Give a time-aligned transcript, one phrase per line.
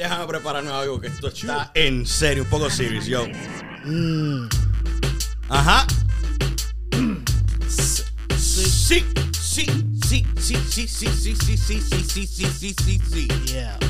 [0.00, 3.26] Déjame prepararme algo que esto está en serio, un poco serious, yo.
[3.84, 4.48] Mm.
[5.50, 5.86] Ajá.
[7.68, 8.02] Sí,
[8.38, 9.04] sí,
[9.38, 9.66] sí,
[10.00, 13.28] sí, sí, sí, sí, sí, sí, sí, sí, sí, sí, sí, sí.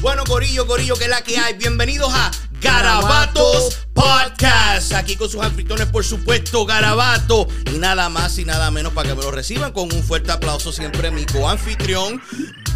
[0.01, 1.55] Bueno, Corillo, Corillo, que es la que hay.
[1.55, 4.93] Bienvenidos a Garabatos Podcast.
[4.95, 7.47] Aquí con sus anfitriones, por supuesto, Garabato.
[7.73, 10.73] Y nada más y nada menos para que me lo reciban con un fuerte aplauso
[10.73, 12.21] siempre mi coanfitrión.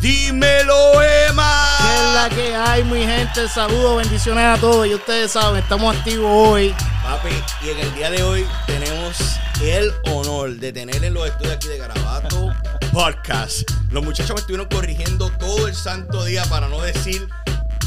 [0.01, 1.79] Dímelo, Emma.
[1.79, 3.49] ¿Qué es la que hay, mi gente?
[3.49, 4.87] Saludos, bendiciones a todos.
[4.87, 6.75] Y ustedes saben, estamos activos hoy.
[7.03, 7.29] Papi,
[7.67, 9.17] y en el día de hoy tenemos
[9.63, 12.53] el honor de tener en los estudios aquí de Garabato
[12.93, 13.71] Podcast.
[13.91, 17.29] Los muchachos me estuvieron corrigiendo todo el santo día para no decir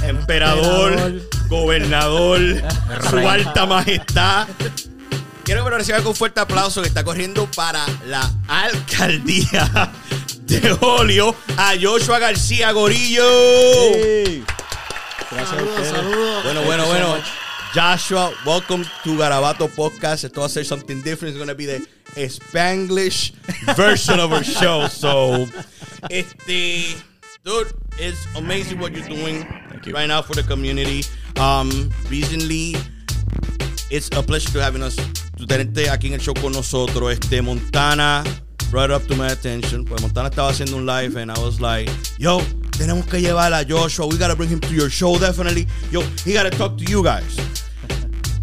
[0.03, 1.21] emperador, Emperador.
[1.49, 2.39] gobernador,
[3.09, 4.47] su alta majestad.
[5.43, 9.91] Quiero que me lo reciban con fuerte aplauso que está corriendo para la alcaldía
[10.47, 13.23] de Olio a Joshua García Gorillo.
[15.29, 16.43] Saludos, saludos.
[16.43, 17.15] Bueno, bueno, bueno.
[17.73, 20.23] Joshua, welcome to Garabato Podcast.
[20.23, 21.35] Esto va a ser something different.
[21.35, 23.33] It's going to be the Spanglish
[23.75, 24.87] version of our show.
[24.87, 25.47] So,
[26.09, 26.95] este,
[27.43, 27.67] dude,
[27.99, 29.45] it's amazing what you're doing
[29.93, 31.03] right now for the community.
[31.37, 32.75] Um, recently,
[33.91, 37.11] it's a pleasure to having us, to tenerte aquí en el show con nosotros.
[37.11, 38.23] Este, Montana
[38.71, 39.85] brought up to my attention.
[39.85, 42.39] Pues Montana estaba haciendo un live and I was like, yo,
[42.77, 44.07] tenemos que llevar a Joshua.
[44.07, 45.67] We gotta bring him to your show definitely.
[45.91, 47.37] Yo, he gotta talk to you guys.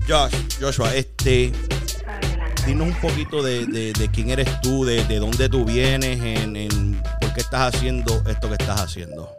[0.06, 1.50] Josh, Joshua, este,
[2.66, 6.56] dinos un poquito de, de- de quién eres tú, de, de dónde tú vienes, en,
[6.56, 9.30] en por qué estás haciendo esto que estás haciendo.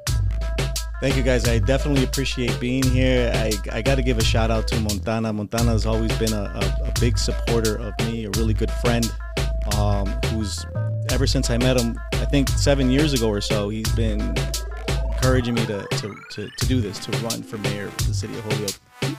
[1.01, 1.45] Thank you guys.
[1.47, 3.29] I definitely appreciate being here.
[3.35, 5.31] I, I got to give a shout out to Montana.
[5.33, 9.11] Montana has always been a, a, a big supporter of me, a really good friend
[9.77, 10.65] um, who's,
[11.15, 14.35] ever since I met him, I think seven years ago or so, he's been
[15.13, 18.37] encouraging me to, to, to, to do this, to run for mayor of the city
[18.37, 19.17] of Holyoke.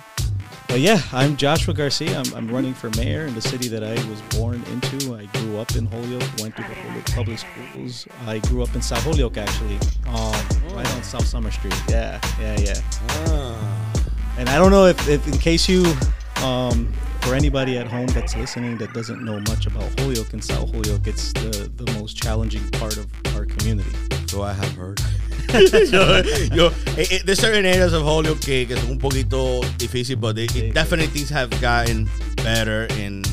[0.68, 2.18] But yeah, I'm Joshua Garcia.
[2.18, 5.16] I'm, I'm running for mayor in the city that I was born into.
[5.16, 8.06] I grew up in Holyoke, went to the Holyoke Public Schools.
[8.26, 10.34] I grew up in South Holyoke, actually, um,
[10.76, 11.72] right on South Summer Street.
[11.88, 13.92] Yeah, yeah, yeah.
[14.36, 15.94] And I don't know if, if in case you,
[16.44, 16.92] um,
[17.26, 21.06] for anybody at home that's listening that doesn't know much about Holyoke and South Holyoke,
[21.06, 23.91] it's the, the most challenging part of our community.
[24.28, 25.00] So I have heard.
[25.92, 26.22] yo,
[26.53, 26.66] yo,
[26.97, 30.47] eh, eh, there's certain areas of Holyoke que, que son un poquito difícil, but they,
[30.47, 30.72] Sí.
[30.72, 32.09] definitely things have gotten
[32.42, 32.86] better.
[32.92, 33.25] And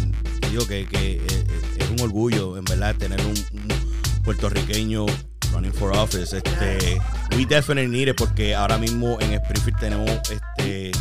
[0.50, 1.46] digo que, que eh,
[1.80, 5.06] es un orgullo, en verdad, tener un, un puertorriqueño
[5.54, 6.34] running for office.
[6.34, 7.00] Este,
[7.36, 10.92] we definitely need it porque ahora mismo en Springfield tenemos, este,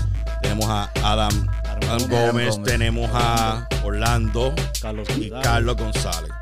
[0.43, 1.49] tenemos a Adam,
[1.89, 2.57] Adam Gómez.
[2.57, 5.45] Gómez, tenemos a Orlando Carlos y González.
[5.45, 6.33] Carlos González.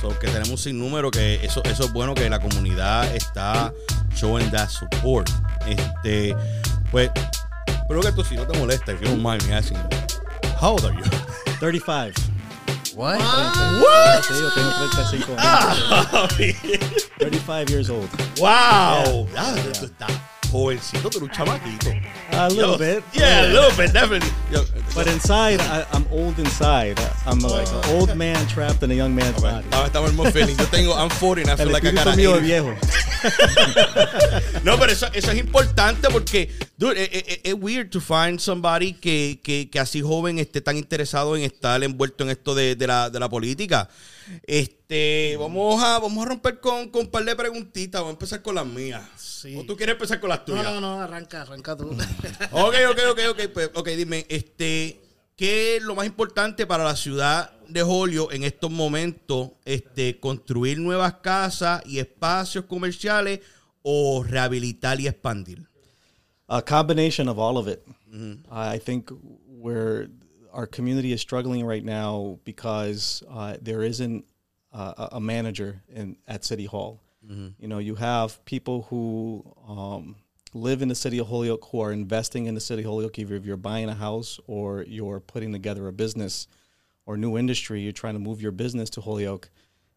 [0.00, 3.72] So, que tenemos un sinnúmero que eso, eso es bueno que la comunidad está
[4.14, 5.28] showing that support.
[5.66, 6.36] Este,
[6.90, 7.10] pues,
[7.88, 9.78] pero que tú si no te molesta, if you don't mind me asking,
[10.60, 11.02] how old are you?
[11.60, 12.12] 35.
[12.94, 13.18] What?
[13.20, 14.22] What?
[14.28, 15.38] Yo tengo 35 años.
[16.12, 16.28] Ah,
[17.18, 18.08] 35 years old.
[18.38, 19.26] wow,
[20.50, 21.90] jovencito, pero un chamaquito.
[22.32, 23.04] A little Yo, bit.
[23.12, 24.30] Yeah, a little bit, definitely.
[24.52, 24.62] Yo,
[24.94, 26.98] But inside, I, I'm old inside.
[27.26, 29.86] I'm like an old man trapped in a young man's bueno, body.
[29.90, 30.56] estamos, estamos en feeling.
[30.56, 32.74] Yo tengo, I'm 40 and I feel El like I got mío viejo.
[34.62, 38.92] No, pero eso, eso es importante porque, dude, es, es- es weird to find somebody
[38.94, 42.86] que, que, que así joven esté tan interesado en estar envuelto en esto de, de
[42.86, 43.88] la, de la política.
[44.46, 48.00] Este, Este, vamos a, vamos a romper con, con un par de preguntitas.
[48.00, 49.02] Vamos a empezar con las mías.
[49.16, 49.56] Sí.
[49.56, 50.64] ¿O tú quieres empezar con las No, tuyas?
[50.64, 51.90] no, no, arranca, arranca tú.
[52.52, 53.40] Ok, ok, ok, ok.
[53.52, 55.00] Pues, ok, dime, este,
[55.34, 59.50] ¿qué es lo más importante para la ciudad de Holyoke en estos momentos?
[59.64, 63.40] Este, construir nuevas casas y espacios comerciales
[63.82, 65.66] o rehabilitar y expandir.
[66.46, 67.82] A combination of all of it.
[68.52, 69.10] I think
[69.48, 70.08] where
[70.52, 74.24] our community is struggling right now because uh, there isn't
[74.80, 76.92] uh, a- a manager in at City Hall.
[77.62, 80.14] You know, you have people who um,
[80.54, 83.18] live in the city of Holyoke who are investing in the city of Holyoke.
[83.18, 86.46] Either if you're buying a house or you're putting together a business
[87.04, 89.50] or new industry, you're trying to move your business to Holyoke.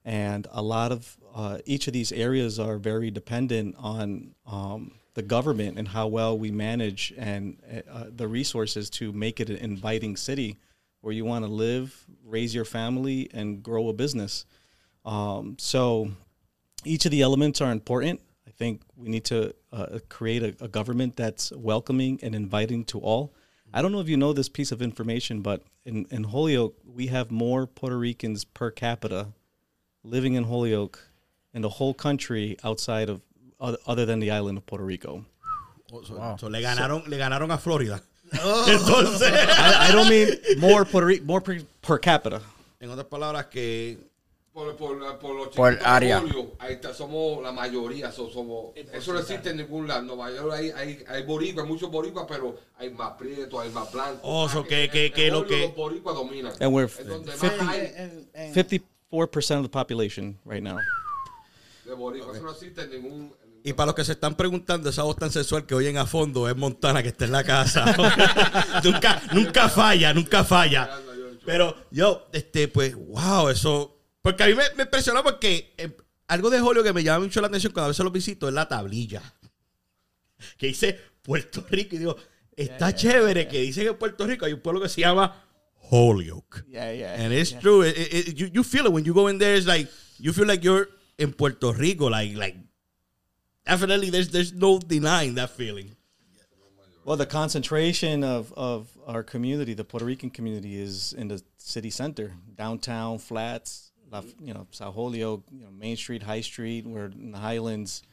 [0.05, 4.81] And a lot of uh, each of these areas are very dependent on um,
[5.13, 7.57] the government and how well we manage and
[7.91, 10.57] uh, the resources to make it an inviting city
[11.01, 14.45] where you want to live, raise your family, and grow a business.
[15.05, 16.11] Um, so
[16.83, 18.21] each of the elements are important.
[18.47, 22.99] I think we need to uh, create a, a government that's welcoming and inviting to
[22.99, 23.33] all.
[23.73, 27.07] I don't know if you know this piece of information, but in, in Holyoke, we
[27.07, 29.27] have more Puerto Ricans per capita
[30.03, 30.99] living in Holyoke
[31.53, 33.21] in the whole country outside of
[33.59, 35.25] other, other than the island of Puerto Rico.
[35.89, 38.01] So, so le ganaron, le ganaron a Florida.
[38.31, 40.29] Entonces, I, I don't mean
[40.59, 42.41] more Puerto Rico, more per, per capita.
[42.79, 43.97] en otras palabras, que
[44.59, 46.15] Por, por, por los Por chicos área.
[46.19, 50.01] de Julio, ahí está, somos la mayoría, so- somos, eso no existe en ningún lado.
[50.01, 53.89] En Nueva York hay, hay, hay boricuas, muchos boricuas, pero hay más prietos, hay más
[53.89, 54.19] blancos.
[54.23, 56.51] Oh, so que- que- que lo que- Los boricuas dominan.
[56.59, 60.77] And we're Es donde más 50 hay En- en- 54% of the population right now.
[61.85, 62.35] de boricuas.
[62.35, 63.33] Eso no existe en ningún...
[63.63, 66.49] Y para los que se están preguntando, esa voz tan sensual que oyen a fondo
[66.49, 67.85] es Montana que está en la casa.
[68.83, 70.89] nunca, nunca falla, nunca falla.
[71.45, 73.95] Pero yo, este, pues, wow, eso.
[74.21, 75.95] Porque a mí me, me impresionó porque eh,
[76.27, 78.53] algo de Julio que me llama mucho la atención cuando a veces lo visito es
[78.53, 79.21] la tablilla.
[80.57, 81.95] Que dice Puerto Rico.
[81.95, 82.15] Y digo,
[82.55, 85.43] está chévere que dice que en Puerto Rico hay un pueblo que se llama
[85.91, 86.65] Holyoke.
[86.69, 87.13] Yeah, yeah.
[87.23, 87.81] And it's true.
[87.83, 89.55] It- it- it- you, you feel it when you go in there.
[89.57, 90.87] It's like you feel like you're
[91.17, 92.07] in Puerto Rico.
[92.09, 92.55] Like like
[93.65, 95.95] definitely, there's there's no denying that feeling.
[97.05, 101.89] Well, the concentration of, of our community, the Puerto Rican community, is in the city
[101.89, 106.85] center, downtown, flats, La- you know, South Holyoke, you know, Main Street, High Street.
[106.85, 108.03] We're in the Highlands,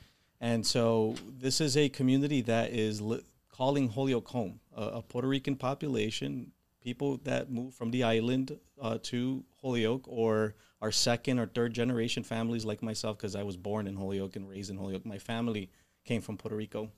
[0.40, 4.60] and so this is a community that is li- calling Holyoke home.
[4.76, 6.52] A, a Puerto Rican population,
[6.82, 12.22] people that move from the island uh, to Holyoke, or our second or third generation
[12.22, 15.06] families like myself, because I was born in Holyoke and raised in Holyoke.
[15.06, 15.70] My family
[16.04, 16.90] came from Puerto Rico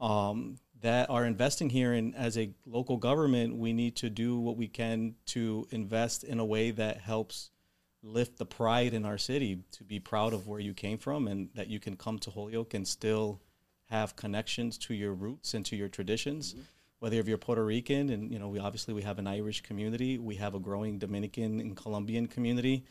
[0.00, 1.92] um, that are investing here.
[1.92, 6.38] And as a local government, we need to do what we can to invest in
[6.38, 7.50] a way that helps
[8.02, 11.48] lift the pride in our city to be proud of where you came from and
[11.54, 13.40] that you can come to Holyoke and still
[13.86, 16.52] have connections to your roots and to your traditions.
[16.52, 16.62] Mm-hmm.
[17.00, 20.18] Whether if you're Puerto Rican and you know we obviously we have an Irish community,
[20.18, 22.84] we have a growing Dominican and Colombian community.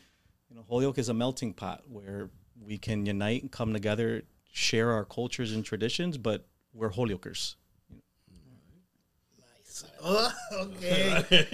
[0.48, 2.30] You know, Holyoke is a melting pot where
[2.60, 7.56] we can unite and come together, share our cultures and traditions, but we're Holyokers.
[10.00, 10.28] Oh,
[10.60, 10.80] ok.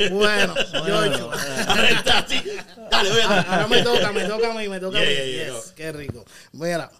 [0.12, 0.54] Bueno,
[0.86, 1.30] Yocho.
[2.90, 5.06] Dale, voy a- Ahora me toca, me toca a mí, me toca a mí.
[5.06, 6.24] yeah, yeah, Yes, qué rico.
[6.52, 6.90] Mira,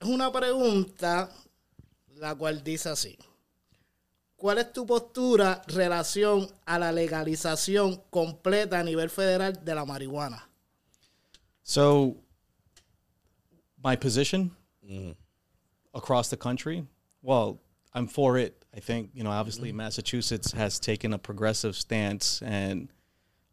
[0.00, 1.30] es una pregunta
[2.16, 3.18] la cual dice así.
[4.36, 10.48] ¿Cuál es tu postura relación a la legalización completa a nivel federal de la marihuana?
[11.64, 12.16] So,
[13.82, 14.52] my position
[15.92, 16.86] across the country,
[17.22, 17.58] well,
[17.94, 18.57] I'm for it.
[18.78, 22.88] I think you know, obviously, Massachusetts has taken a progressive stance, and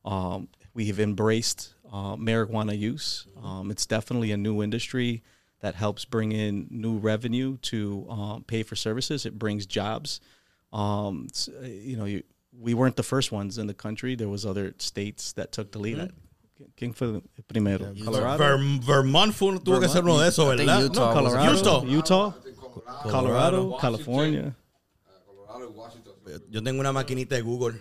[0.05, 3.25] um, we have embraced uh, marijuana use.
[3.43, 5.23] Um, it's definitely a new industry
[5.61, 9.25] that helps bring in new revenue to um, pay for services.
[9.25, 10.19] It brings jobs.
[10.71, 11.25] Um,
[11.59, 12.21] uh, you know, you,
[12.55, 14.13] we weren't the first ones in the country.
[14.15, 16.11] There was other states that took the lead.
[16.77, 17.95] ¿Quién fue el primero?
[18.05, 18.37] Colorado.
[18.37, 20.83] Ver- Vermont fue, tuvo que ser uno de esos, I ¿verdad?
[20.83, 21.83] Utah No, Colorado, Utah.
[21.83, 22.33] Utah,
[23.01, 24.55] Colorado, Colorado, Washington, California.
[25.55, 26.13] Colorado y Washington.
[26.49, 27.79] Yo tengo una maquinita de Google.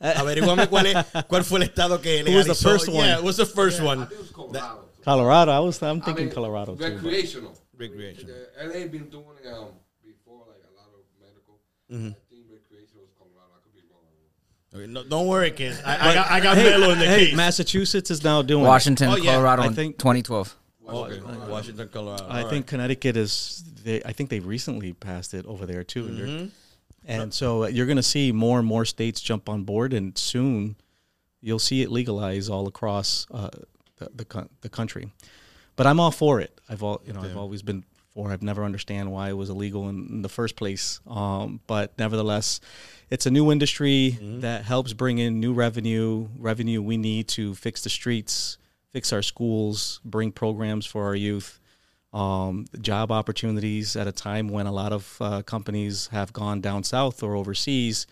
[0.00, 0.96] Averiguame cuál, es,
[1.28, 3.06] cuál fue el estado que Who was the first one?
[3.06, 3.98] Yeah, what's the first I one?
[4.08, 4.88] think it was Colorado.
[5.04, 5.52] Colorado.
[5.52, 5.80] I was.
[5.82, 6.78] I'm I thinking mean, Colorado too.
[6.82, 7.56] but- Recreational.
[7.76, 8.28] Recreation.
[8.60, 9.68] LA been doing um
[10.04, 11.58] before like a lot of medical.
[11.90, 12.08] Mm-hmm.
[12.08, 13.52] I think recreational was Colorado.
[13.54, 14.82] I could be wrong.
[14.82, 15.80] Okay, no, don't worry, kids.
[15.84, 17.36] I, I got, I got Hey, Melo in the hey, case.
[17.36, 18.64] Massachusetts is now doing.
[18.64, 18.68] it.
[18.68, 20.56] Washington, Oh, yeah, Colorado I think- 2012.
[20.88, 22.26] Okay, Washington, Colorado.
[22.28, 23.64] I All think Connecticut is.
[23.84, 26.06] They, I think they recently passed it over there too.
[26.08, 26.48] They're-
[27.06, 30.16] And so uh, you're going to see more and more states jump on board, and
[30.16, 30.76] soon
[31.40, 33.50] you'll see it legalize all across uh,
[33.96, 35.10] the the the, country.
[35.76, 36.60] But I'm all for it.
[36.68, 38.30] I've all you know I've always been for.
[38.30, 41.00] I've never understand why it was illegal in, in the first place.
[41.06, 42.60] Um, but nevertheless,
[43.10, 46.28] it's a new industry that helps bring in new revenue.
[46.38, 48.58] Revenue we need to fix the streets,
[48.92, 51.58] fix our schools, bring programs for our youth
[52.12, 56.84] um, job opportunities at a time when a lot of uh, companies have gone down
[56.84, 58.06] south or overseas.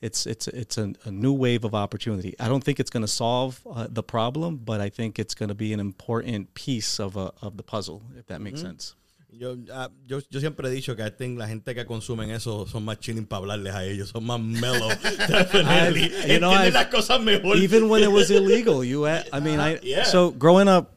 [0.00, 2.34] It's it's it's a, a new wave of opportunity.
[2.40, 5.48] I don't think it's going to solve uh, the problem, but I think it's going
[5.48, 8.94] to be an important piece of a, of the puzzle, if that makes sense.
[9.34, 12.66] Yo, ah, yo, yo siempre he dicho que I think la gente que consumen eso
[12.66, 14.88] son más chilling para hablarles a ellos, son más mellow.
[15.28, 16.10] Definitely.
[16.32, 17.56] you know, I've- las cosas mejor.
[17.56, 20.02] Even when it was illegal, you, I mean, I Yeah.
[20.04, 20.92] so growing up,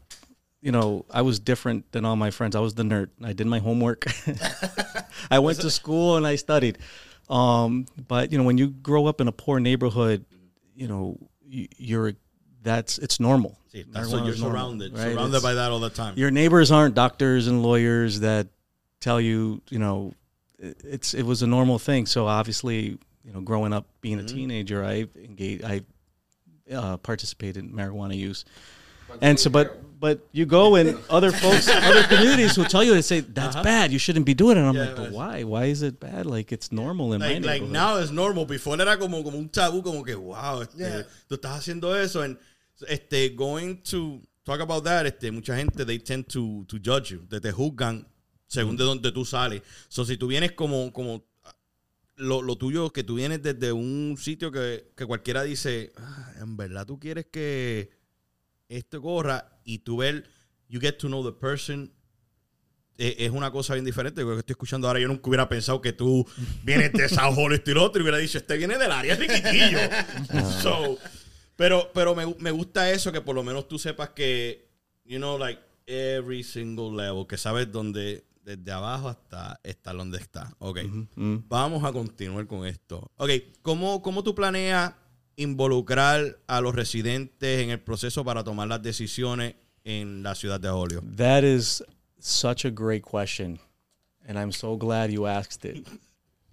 [0.65, 2.55] you know, I was different than all my friends.
[2.55, 3.09] I was the nerd.
[3.23, 4.05] I did my homework.
[5.31, 6.79] I went to school and I studied.
[7.29, 10.25] Um, but you know, when you grow up in a poor neighborhood,
[10.75, 11.17] you know,
[11.47, 12.13] you, you're
[12.63, 13.59] that's it's normal.
[13.71, 15.13] Sí, that's what you're normal, surrounded, right?
[15.13, 16.17] surrounded It's- by that all the time.
[16.17, 18.47] your neighbors aren't doctors and lawyers that
[18.99, 20.13] tell you, you know,
[20.57, 22.07] it- it's it was a normal thing.
[22.07, 25.81] So obviously, you know, growing up being a teenager, I engaged, I
[26.73, 28.45] uh, participated in marijuana use,
[29.21, 33.01] and so but but you go and other folks, other communities will tell you they
[33.01, 33.91] say that's bad.
[33.91, 34.59] You shouldn't be doing it.
[34.59, 35.43] And I'm Yeah, like, but why?
[35.43, 36.25] Why is it bad?
[36.25, 38.45] Like it's normal in my like, like now it's normal.
[38.45, 42.21] Before era como, como un tabú, como que, wow, este, tú estás haciendo eso.
[42.21, 42.37] And
[42.87, 47.25] este, going to talk about that, este, mucha gente, they tend to, to judge you.
[47.29, 48.05] Te, te juzgan
[48.47, 49.61] según de dónde tú sales.
[49.87, 51.23] So, si tú vienes como, como
[52.17, 56.55] lo, lo tuyo, que tú vienes desde un sitio que, que cualquiera dice, "Ah, en
[56.57, 57.89] verdad tú quieres que
[58.69, 60.29] esto corra y tú ver,
[60.67, 61.91] you get to know the person
[62.97, 64.21] eh, es una cosa bien diferente.
[64.21, 66.25] Lo que estoy escuchando ahora, yo nunca hubiera pensado que tú
[66.63, 69.15] vienes de Sao Paulo esto y lo otro y hubiera dicho, este viene del área
[69.15, 69.79] riquitillo.
[70.61, 70.97] so,
[71.55, 74.69] pero pero me, me gusta eso, que por lo menos tú sepas que,
[75.03, 80.55] you know, like, every single level, que sabes dónde, desde abajo hasta estar donde está.
[80.59, 80.79] Ok,
[81.15, 83.11] vamos a continuar con esto.
[83.17, 83.29] Ok,
[83.61, 84.93] ¿cómo, cómo tú planeas
[85.37, 90.69] involucrar a los residentes en el proceso para tomar las decisiones en la ciudad de
[90.69, 91.05] Holyoke?
[91.15, 91.83] That is
[92.19, 93.59] such a great question,
[94.27, 95.87] and I'm so glad you asked it.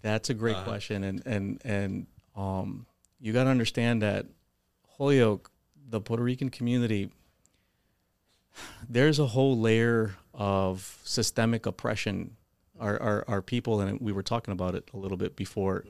[0.03, 2.87] That's a great question, and and and um,
[3.21, 4.27] you got to understand that
[4.99, 5.51] Holyoke,
[5.89, 7.11] the Puerto Rican community,
[8.89, 12.37] there's a whole layer of systemic oppression.
[12.81, 15.85] Our, our our people, and we were talking about it a little bit before.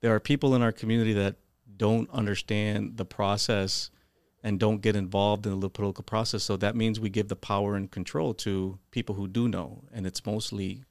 [0.00, 1.36] There are people in our community that
[1.76, 3.90] don't understand the process
[4.42, 6.42] and don't get involved in the political process.
[6.42, 10.06] So that means we give the power and control to people who do know, and
[10.06, 10.84] it's mostly,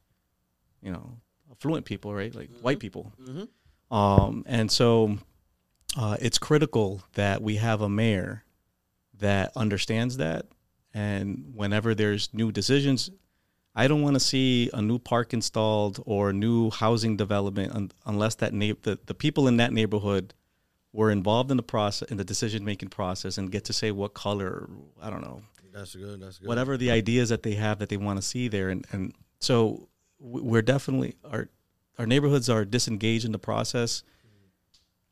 [0.82, 1.18] you know,
[1.52, 2.34] affluent people, right?
[2.34, 3.12] Like white people.
[3.92, 5.18] Um, and so
[5.98, 8.44] uh, it's critical that we have a mayor
[9.20, 10.46] that understands that,
[10.94, 13.10] and whenever there's new decisions.
[13.74, 18.36] I don't want to see a new park installed or new housing development un- unless
[18.36, 20.34] that na- the, the people in that neighborhood
[20.94, 24.14] were involved in the process in the decision making process and get to say what
[24.14, 24.70] color
[25.02, 25.42] I don't know
[25.74, 26.48] That's good, that's good.
[26.48, 29.88] whatever the ideas that they have that they want to see there and and so
[30.20, 31.48] we're definitely our
[31.98, 34.04] our neighborhoods are disengaged in the process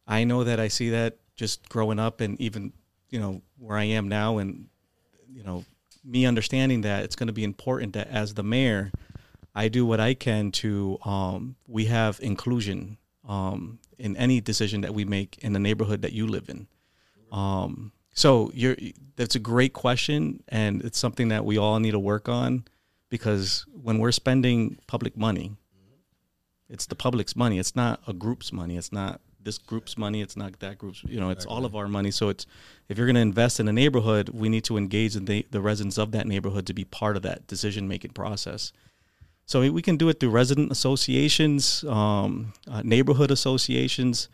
[0.07, 2.73] I know that I see that just growing up and even
[3.09, 4.67] you know where I am now and
[5.31, 5.65] you know
[6.03, 8.91] me understanding that it's going to be important that as the mayor
[9.55, 14.93] I do what I can to um, we have inclusion um, in any decision that
[14.93, 16.67] we make in the neighborhood that you live in.
[17.31, 18.75] Um, so you're
[19.15, 22.63] that's a great question, and it's something that we all need to work on
[23.09, 25.51] because when we're spending public money,
[26.69, 27.59] it's the public's money.
[27.59, 28.77] It's not a group's money.
[28.77, 30.21] It's not this group's money.
[30.21, 31.03] It's not that group's.
[31.03, 32.11] You know, it's all of our money.
[32.11, 32.45] So it's
[32.87, 35.61] if you're going to invest in a neighborhood, we need to engage in the, the
[35.61, 38.71] residents of that neighborhood to be part of that decision making process.
[39.49, 44.29] So we can do it through resident associations, um, uh, neighborhood associations,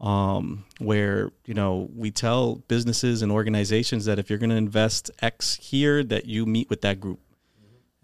[0.00, 5.10] um, where you know we tell businesses and organizations that if you're going to invest
[5.20, 7.18] X here, that you meet with that group,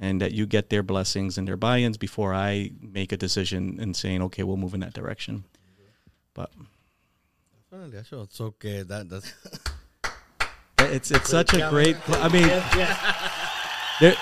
[0.00, 3.94] and that you get their blessings and their buy-ins before I make a decision and
[3.94, 5.44] saying, okay, we'll move in that direction.
[6.34, 6.50] But
[7.70, 8.26] Definitely, all.
[8.28, 9.32] So que that, that's
[10.80, 11.96] it's it's such a great.
[12.08, 12.48] I mean,
[14.00, 14.16] there.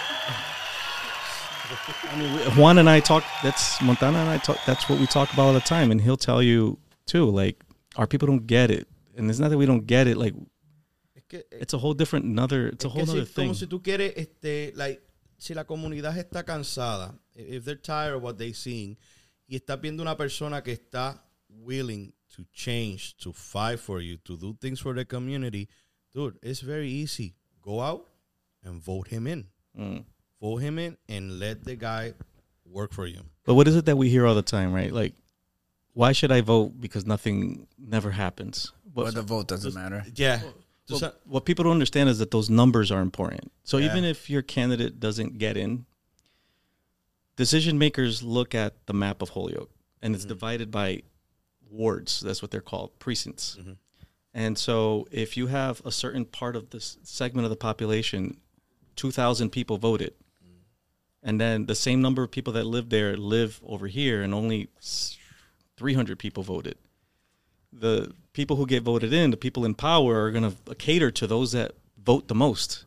[2.10, 3.24] I mean, Juan and I talk.
[3.42, 4.58] That's Montana and I talk.
[4.66, 7.28] That's what we talk about all the time, and he'll tell you too.
[7.30, 7.62] Like
[7.96, 10.16] our people don't get it, and it's not that we don't get it.
[10.16, 10.34] Like
[11.30, 12.68] it's a whole different another.
[12.68, 13.48] It's a whole other si, thing.
[13.48, 15.02] como si tú quieres, este, like,
[15.38, 18.96] si la comunidad está cansada, if they're tired of what they seeing,
[19.48, 21.18] y estás viendo una persona que está
[21.48, 25.68] willing to change, to fight for you, to do things for the community,
[26.12, 27.34] dude, it's very easy.
[27.64, 28.06] go out
[28.62, 29.46] and vote him in.
[29.78, 30.04] Mm.
[30.44, 32.12] Vote him in and let the guy
[32.66, 33.20] work for you.
[33.46, 34.92] But what is it that we hear all the time, right?
[34.92, 35.14] Like,
[35.94, 38.70] why should I vote because nothing never happens?
[38.94, 40.04] But What, the vote doesn't matter.
[40.14, 40.42] Yeah.
[40.42, 43.52] well, Just, what people don't understand is that those numbers are important.
[43.62, 43.86] So Yeah.
[43.86, 45.86] even if your candidate doesn't get in,
[47.36, 49.70] decision makers look at the map of Holyoke,
[50.02, 50.34] and it's mm-hmm.
[50.34, 51.04] divided by
[51.70, 52.20] wards.
[52.20, 53.56] That's what they're called, precincts.
[53.58, 53.72] Mm-hmm.
[54.34, 58.36] And so if you have a certain part of this segment of the population,
[58.96, 60.12] 2,000 people voted,
[61.24, 64.68] and then the same number of people that live there live over here, and only
[65.78, 66.76] 300 people voted.
[67.72, 71.26] The people who get voted in, the people in power, are going to cater to
[71.26, 71.72] those that
[72.04, 72.84] vote the most.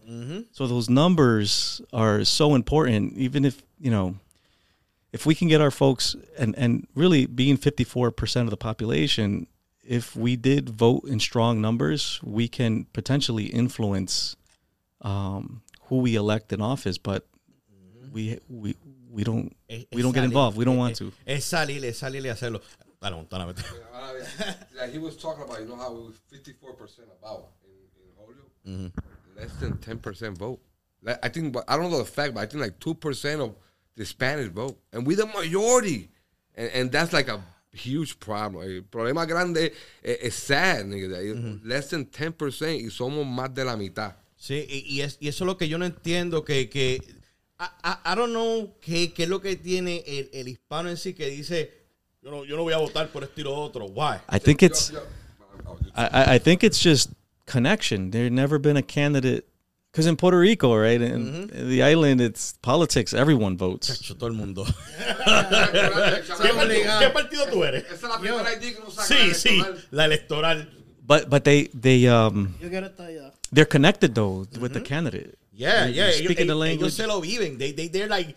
[0.51, 3.13] So those numbers are so important.
[3.17, 4.15] Even if you know,
[5.11, 9.47] if we can get our folks, and and really being 54 percent of the population,
[9.83, 14.35] if we did vote in strong numbers, we can potentially influence
[15.01, 16.97] um, who we elect in office.
[16.99, 17.25] But
[18.13, 18.75] we we
[19.09, 20.57] we don't es- we don't get involved.
[20.57, 21.11] We don't es- want to.
[21.25, 22.61] Es salir, es salir y hacerlo.
[23.01, 23.61] Dale, Montana, vete.
[23.93, 28.09] Ahora bien, like he was talking about, you know how was 54% about in, in
[28.17, 28.91] Holyoke?
[29.35, 30.59] Less than 10% vote.
[31.03, 33.55] Like, I think, but I don't know the fact, but I think like 2% of
[33.95, 34.79] the Spanish vote.
[34.91, 36.09] And we're the majority.
[36.55, 37.39] And, and that's like a
[37.71, 38.63] huge problem.
[38.63, 41.19] El problema grande es, es sad, nigga.
[41.63, 44.15] Less than 10% y somos más de la mitad.
[44.35, 46.99] Sí, y, y es, y eso es lo que yo no entiendo, que, que
[47.59, 50.97] I, I- I don't know qué, qué es lo que tiene el, el hispano en
[50.97, 51.71] sí que dice,
[52.21, 53.85] yo no, yo no voy a votar por esto y lo otro.
[53.85, 54.17] Why?
[54.29, 54.91] I think it's.
[54.91, 54.99] Yo-
[55.65, 57.09] yo- you- I, I- I think it's just
[57.45, 58.11] connection.
[58.11, 59.45] There never been a candidate
[59.91, 63.13] because in Puerto Rico, right, in, in the island, it's politics.
[63.13, 63.97] Everyone votes.
[64.07, 64.63] Todo el mundo.
[66.99, 67.83] ¿Qué partido, tú eres?
[67.85, 69.07] Esa es la primera ID que uno saca.
[69.07, 70.69] Sí, sí, la electoral.
[71.01, 73.31] But but they they um Yo quiero estar allá.
[73.53, 75.37] they're connected though with the candidate.
[75.57, 76.09] Yeah, yeah.
[76.09, 76.81] Ellos, speaking the ellos- language.
[76.85, 77.57] ellos se lo viven.
[77.57, 78.35] They, they, they're like,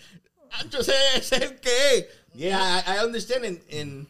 [0.50, 2.06] "Ah, yo sé, ese es el que es.
[2.34, 3.44] Yeah, I, I understand.
[3.44, 4.08] En, en-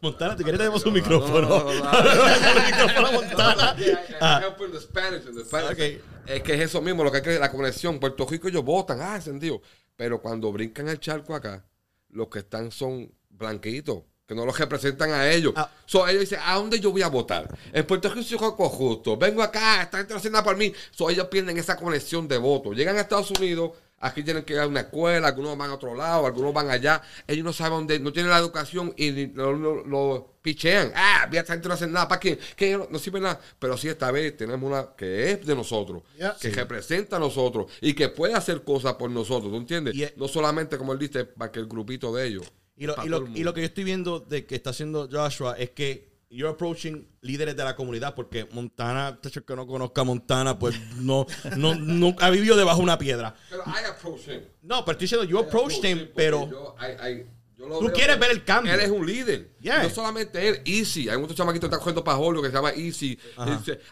[0.00, 1.48] Montana, ¿te quieres tenemos un micrófono?
[1.48, 2.28] no, no, no.
[2.28, 3.76] el micrófono a Montana.
[3.76, 5.72] Yeah, I- I Ah, help in the Spanish, in the Spanish.
[5.72, 6.00] Okay.
[6.26, 8.00] Es que es eso mismo, lo que hay que la conexión.
[8.00, 9.60] Puerto Rico ellos votan, ah, encendido.
[9.94, 11.64] Pero cuando brincan el charco acá,
[12.08, 15.52] los que están son blanquitos, que no los representan a ellos.
[15.56, 15.70] Ah.
[15.86, 17.48] So, ellos dicen, ¿a dónde yo voy a votar?
[17.72, 19.16] En Puerto Rico soy poco justo.
[19.16, 20.72] Vengo acá, esta gente no por mí.
[20.90, 22.72] So, ellos pierden esa conexión de voto.
[22.72, 25.94] Llegan a Estados Unidos, aquí tienen que ir a una escuela, algunos van a otro
[25.94, 27.02] lado, algunos van allá.
[27.26, 30.92] Ellos no saben dónde, no tienen la educación y lo, lo- lo pichean.
[30.94, 32.08] Ah, esta gente no hace nada.
[32.08, 32.38] ¿Para qué?
[32.56, 33.38] Que no, no sirve nada.
[33.58, 36.02] Pero sí, esta vez tenemos una que es de nosotros,
[36.40, 39.52] que representa a nosotros y que puede hacer cosas por nosotros.
[39.52, 39.94] ¿Tú entiendes?
[40.16, 42.50] No solamente, como él dice, para que el grupito de ellos.
[42.76, 45.54] Y lo, y, lo, y lo que yo estoy viendo de que está haciendo Joshua
[45.58, 50.04] es que you're approaching líderes de la comunidad porque Montana, tacho, que no conozca a
[50.04, 53.34] Montana, pues no, no, nunca ha vivido debajo de una piedra.
[53.50, 54.40] Pero I approach him.
[54.62, 57.92] No, pero estoy diciendo, you approached him, pero yo- I- I- yo lo Tú veo
[57.94, 58.72] quieres ver el cambio.
[58.72, 59.50] Él es un líder.
[59.60, 59.82] Yeah.
[59.84, 61.08] No solamente él, Easy.
[61.08, 63.18] Hay muchos chamaquitos que están cogiendo para Julio que se llama Easy.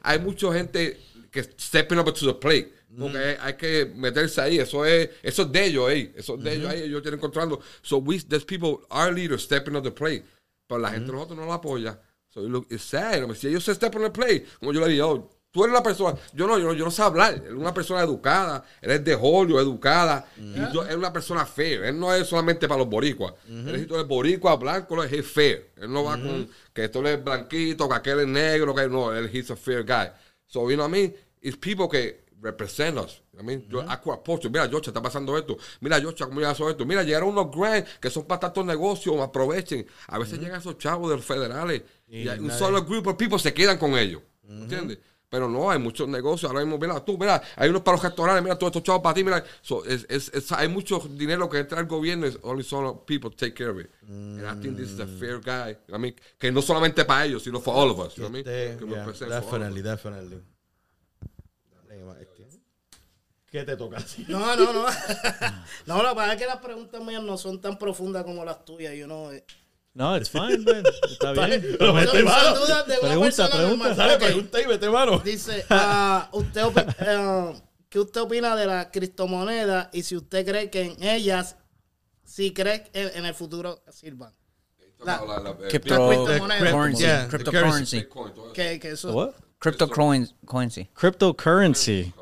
[0.03, 0.99] Hay mucha gente
[1.31, 2.73] que stepping up to the plate.
[2.99, 4.59] Porque hay, hay que meterse ahí.
[4.59, 6.13] Eso es, eso es de ellos, eh.
[6.17, 6.83] Eso es de ellos ahí.
[6.83, 7.61] Ellos tienen controlando.
[7.83, 10.25] So we, there's people, our leaders stepping up the plate.
[10.67, 11.99] Pero la gente de nosotros no la apoya.
[12.31, 13.29] So look, it's sad.
[13.35, 15.83] Si ellos se step on the plate, como yo le digo, oh, tú eres una
[15.83, 17.35] persona, yo no, yo no, yo no sé hablar.
[17.35, 18.65] Él es una persona educada.
[18.81, 20.29] Él es de Julio, educada.
[20.37, 21.83] Y yo, él es una persona fair.
[21.85, 23.35] Él no es solamente para los boricuas.
[23.49, 25.73] Él es, boricua, blanco, no es fair.
[25.77, 29.13] Él no va con que esto es blanquito, que aquel es negro, que no.
[29.13, 30.09] Él he's a fair guy.
[30.47, 31.15] So, you know what I mean?
[31.43, 33.23] It's people que represent us.
[33.39, 35.57] I mean, yo I approach, mira, Yocha, está pasando esto.
[35.81, 36.85] Mira, Yocha, cómo llega eso esto.
[36.85, 39.87] Mira, llegaron unos grants que son para tantos negocios, aprovechen.
[40.09, 43.39] A veces llegan esos chavos de los federales y, hay un solo grupo de people
[43.39, 44.23] se quedan con ellos.
[44.49, 44.99] ¿Entiendes?
[45.29, 46.51] Pero no, hay muchos negocios.
[46.51, 49.15] Ahora mismo, mira, tú, mira, hay unos para los restaurantes, mira, todos estos chavos para
[49.15, 49.45] ti, mira.
[49.63, 53.31] So, es, es, es- hay mucho dinero que entra al gobierno, es only some people
[53.31, 53.89] take care of it.
[54.09, 55.77] And I think this is a fair guy.
[55.95, 58.17] I mean, que no solamente para ellos, sino for all of us.
[58.17, 58.71] You know what I mean?
[58.73, 59.07] Este, yeah,
[59.41, 60.43] definitely, definitely.
[63.51, 63.99] ¿Qué te toca?
[64.29, 64.87] No, no, no.
[65.87, 68.65] no, lo que pasa es que las preguntas mías no son tan profundas como las
[68.65, 68.95] tuyas.
[68.95, 69.31] Yo no.
[69.93, 70.85] No, it's fine, man.
[71.11, 71.77] Está bien.
[71.79, 72.55] Pero mete Son- mano.
[73.01, 73.95] Pregunta, pregunta.
[73.95, 75.19] Dale, pregunta y mete mano.
[75.19, 76.95] Dice, ah, usted opi-
[77.57, 81.57] eh, ¿qué usted opina de las criptomonedas y si usted cree que en ellas,
[82.25, 84.33] si cree que en, en el futuro sirvan?
[85.01, 86.71] La- La- la- Crypto criptomoneda.
[86.71, 87.03] currency.
[87.03, 87.97] Yeah, Cryptocurrency.
[87.99, 88.53] Eso.
[88.55, 89.31] Que, que eso, What?
[89.59, 90.89] Cryptocurrency.
[90.95, 92.13] Cryptocurrency.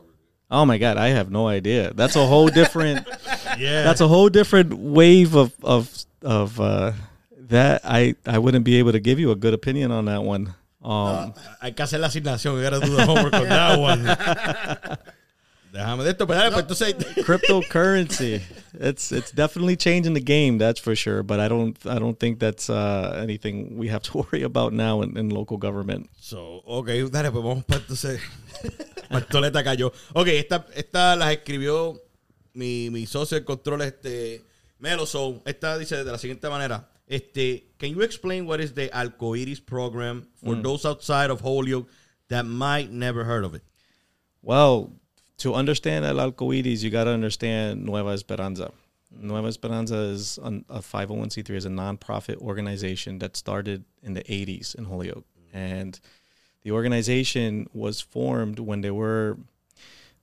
[0.50, 1.92] Oh my god, I have no idea.
[1.92, 3.06] That's a whole different.
[3.58, 3.82] Yeah.
[3.82, 5.90] that's a whole different wave of of
[6.22, 6.92] of uh,
[7.48, 7.80] that.
[7.82, 10.54] I I wouldn't be able to give you a good opinion on that one.
[10.80, 12.54] Um, Hay que hacer la asignación.
[12.56, 14.04] You gotta do the homework on that one.
[15.72, 16.94] Déjame de esto, pero dale, pues, entonces.
[17.24, 18.40] cryptocurrency.
[18.74, 21.22] It's it's definitely changing the game, that's for sure.
[21.24, 25.02] But I don't I don't think that's uh, anything we have to worry about now
[25.02, 26.10] in, in local government.
[26.20, 28.20] So, ok, dale, pues vamos para entonces.
[29.10, 29.92] Martoleta cayó.
[30.14, 32.00] Ok, esta, esta las escribió
[32.54, 34.42] mi, mi socio de control, este,
[34.78, 35.06] Melo.
[35.06, 36.88] So, esta dice de la siguiente manera.
[37.06, 40.62] Este, can you explain what is the Arco Iris program for mm.
[40.62, 41.88] those outside of Holyoke
[42.28, 43.62] that might never heard of it?
[44.42, 44.92] Well,
[45.38, 48.72] to understand El Arco Iris, you got to understand Nueva Esperanza.
[49.10, 54.74] Nueva Esperanza is an, a 501c3, is a nonprofit organization that started in the 80s
[54.74, 55.24] in Holyoke.
[55.52, 55.98] And
[56.62, 59.38] the organization was formed when there were,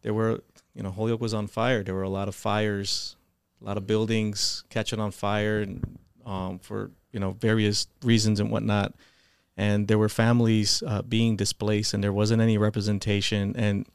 [0.02, 0.42] there were,
[0.74, 1.84] you know, Holyoke was on fire.
[1.84, 3.16] There were a lot of fires,
[3.62, 8.52] a lot of buildings catching on fire and, um, for, you know, various reasons and
[8.52, 8.94] whatnot
[9.58, 13.86] and there were families uh, being displaced and there wasn't any representation and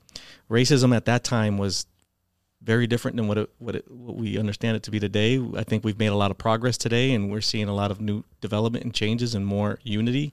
[0.50, 1.86] racism at that time was
[2.62, 5.42] very different than what it, what, it, what we understand it to be today.
[5.56, 8.00] I think we've made a lot of progress today and we're seeing a lot of
[8.00, 10.32] new development and changes and more unity.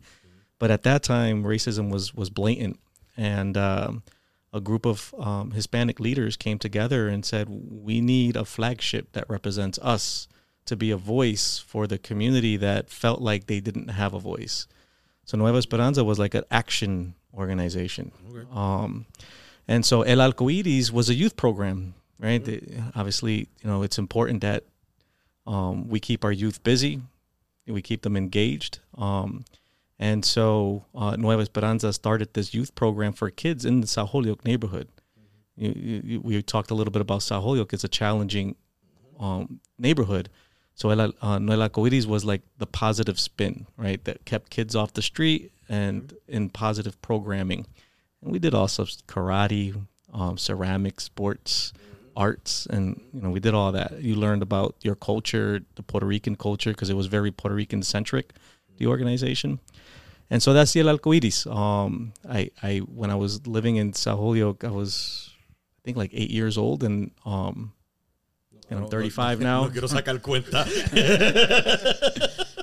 [0.60, 2.80] But at that time, racism was was blatant,
[3.16, 4.04] and um,
[4.52, 9.30] a group of um, Hispanic leaders came together and said, "We need a flagship that
[9.30, 10.28] represents us
[10.66, 14.68] to be a voice for the community that felt like they didn't have a voice."
[15.26, 18.12] So Nueva Esperanza was like an action organization.
[18.52, 19.06] Um,
[19.68, 22.44] and so El Arco Iris was a youth program, right?
[22.44, 22.62] The-
[22.96, 24.64] obviously, you know, it's important that
[25.46, 27.02] um, we keep our youth busy,
[27.68, 28.80] we keep them engaged.
[28.98, 29.44] Um,
[30.00, 34.90] and so uh, Nueva Esperanza started this youth program for kids in the Holyoke neighborhood.
[35.56, 37.74] You, you, we talked a little bit about Holyoke.
[37.74, 38.56] It's a challenging
[39.20, 40.30] um, neighborhood.
[40.76, 44.04] So El, uh, Nueva Arco Iris was like the positive spin, right?
[44.06, 47.66] That kept kids off the street and in positive programming.
[48.22, 49.76] And we did also karate,
[50.14, 51.74] um, ceramic, sports,
[52.16, 54.02] arts, and you know we did all that.
[54.02, 57.82] You learned about your culture, the Puerto Rican culture, because it was very Puerto Rican
[57.82, 58.34] centric,
[58.78, 59.60] the organization.
[60.30, 61.48] And so that's the El Arco Iris.
[61.48, 65.30] Um, I, I when I was living in South Holyoke, I was
[65.80, 67.74] I think like eight years old, and um,
[68.70, 69.64] and I'm 35 now.
[69.66, 70.66] No quiero sacar cuenta.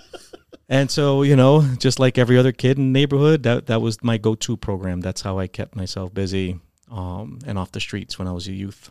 [0.69, 4.03] And so, you know, just like every other kid in the neighborhood, that that was
[4.03, 5.01] my go-to program.
[5.01, 6.59] That's how I kept myself busy
[6.91, 8.91] um, and off the streets when I was a youth.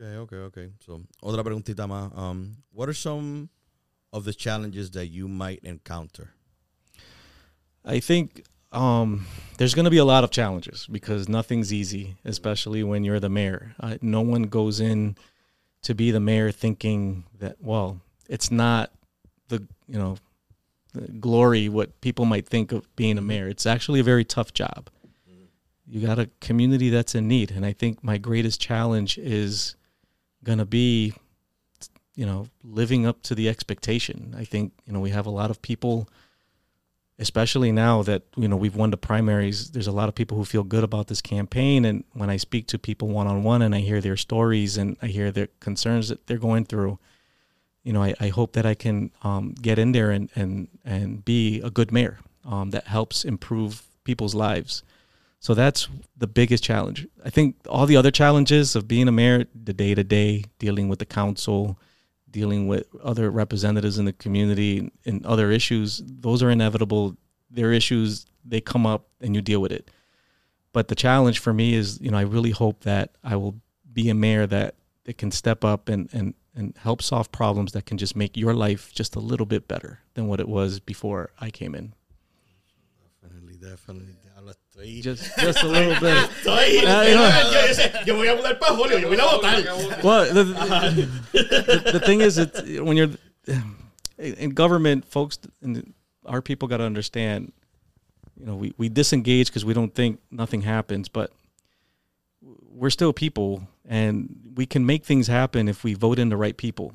[0.00, 0.68] Okay, okay, okay.
[0.84, 2.16] So, otra preguntita más.
[2.16, 3.50] Um, what are some
[4.12, 6.34] of the challenges that you might encounter?
[7.84, 9.26] I think um,
[9.58, 13.28] there's going to be a lot of challenges because nothing's easy, especially when you're the
[13.28, 13.74] mayor.
[13.80, 15.16] Uh, no one goes in
[15.82, 18.92] to be the mayor thinking that, well, it's not
[19.48, 20.16] the you know
[20.94, 23.48] the glory what people might think of being a mayor.
[23.48, 24.88] It's actually a very tough job.
[25.86, 29.74] You got a community that's in need, and I think my greatest challenge is
[30.44, 31.14] going to be,
[32.14, 34.34] you know, living up to the expectation.
[34.38, 36.08] I think you know we have a lot of people
[37.20, 40.44] especially now that you know we've won the primaries there's a lot of people who
[40.44, 41.84] feel good about this campaign.
[41.84, 45.30] And when i speak to people one-on-one and i hear their stories and i hear
[45.30, 46.98] their concerns that they're going through
[47.84, 51.24] you know i, I hope that i can um, get in there and, and, and
[51.24, 54.82] be a good mayor um, that helps improve people's lives.
[55.38, 57.06] So that's the biggest challenge.
[57.24, 61.06] I think all the other challenges of being a mayor the day-to-day dealing with the
[61.06, 61.78] council
[62.30, 67.16] dealing with other representatives in the community and other issues, those are inevitable.
[67.50, 69.90] They're issues, they come up and you deal with it.
[70.72, 73.60] But the challenge for me is, you know, I really hope that I will
[73.92, 77.86] be a mayor that, that can step up and, and, and help solve problems that
[77.86, 81.30] can just make your life just a little bit better than what it was before
[81.40, 81.94] I came in.
[83.20, 84.14] Definitely, definitely.
[85.02, 86.16] Just just a little bit.
[86.30, 87.50] Estoy- Ah, you know.
[87.52, 90.02] yo, yo sé, yo voy a mudar para Julio, yo voy a votar.
[90.02, 90.44] well, the,
[91.32, 93.10] the, the thing is, it's when you're
[94.18, 95.94] in government, folks, and
[96.26, 97.52] our people got to understand.
[98.38, 101.30] You know, we we disengage because we don't think nothing happens, but
[102.70, 106.56] we're still people, and we can make things happen if we vote in the right
[106.56, 106.92] people.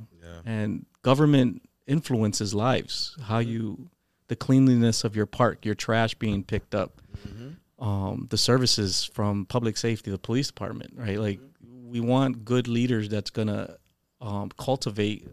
[0.47, 3.15] And government influences lives.
[3.23, 3.89] How you,
[4.27, 7.01] the cleanliness of your park, your trash being picked up,
[7.85, 11.19] um, the services from public safety, the police department, right?
[11.19, 13.77] Like we want good leaders that's gonna
[14.19, 15.27] um, cultivate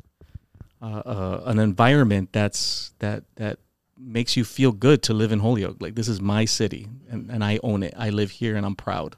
[0.82, 3.58] uh, uh, an environment that's that that
[3.98, 5.78] makes you feel good to live in Holyoke.
[5.80, 7.94] Like this is my city, and, and I own it.
[7.96, 9.16] I live here, and I'm proud.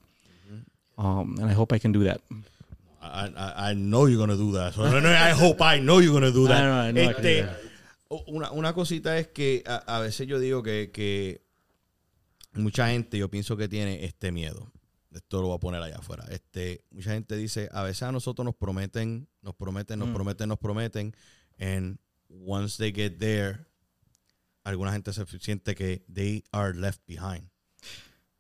[0.97, 2.21] Um, and I hope I can do that.
[3.03, 4.75] I, I, I know you're gonna do that.
[4.75, 6.63] So, I hope I know you're gonna do that.
[6.63, 7.57] I know, I know can do that.
[8.29, 11.41] una, una cosita es que a, a veces yo digo que, que
[12.55, 14.73] mucha gente yo pienso que tiene este miedo
[15.15, 16.25] esto lo voy a poner allá afuera.
[16.31, 20.59] Este, mucha gente dice, a veces a nosotros nos prometen, nos prometen, nos prometen, nos
[20.59, 21.17] prometen,
[21.59, 23.65] and once they get there,
[24.65, 27.49] alguna gente se siente que they are left behind.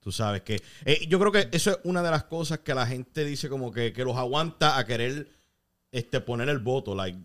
[0.00, 2.86] Tú sabes que eh, yo creo que eso es una de las cosas que la
[2.86, 5.30] gente dice como que, que los aguanta a querer
[5.92, 7.18] este, poner el voto, like,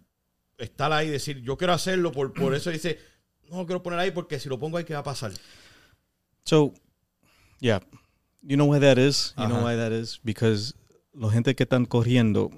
[0.57, 2.99] estar ahí y decir, yo quiero hacerlo, por, por eso dice,
[3.49, 5.31] no lo quiero poner ahí porque si lo pongo ahí, ¿qué va a pasar?
[6.45, 6.73] So,
[7.59, 7.79] yeah,
[8.41, 9.33] you know why that is.
[9.37, 10.73] You know why that is because
[11.13, 12.51] la gente que están corriendo,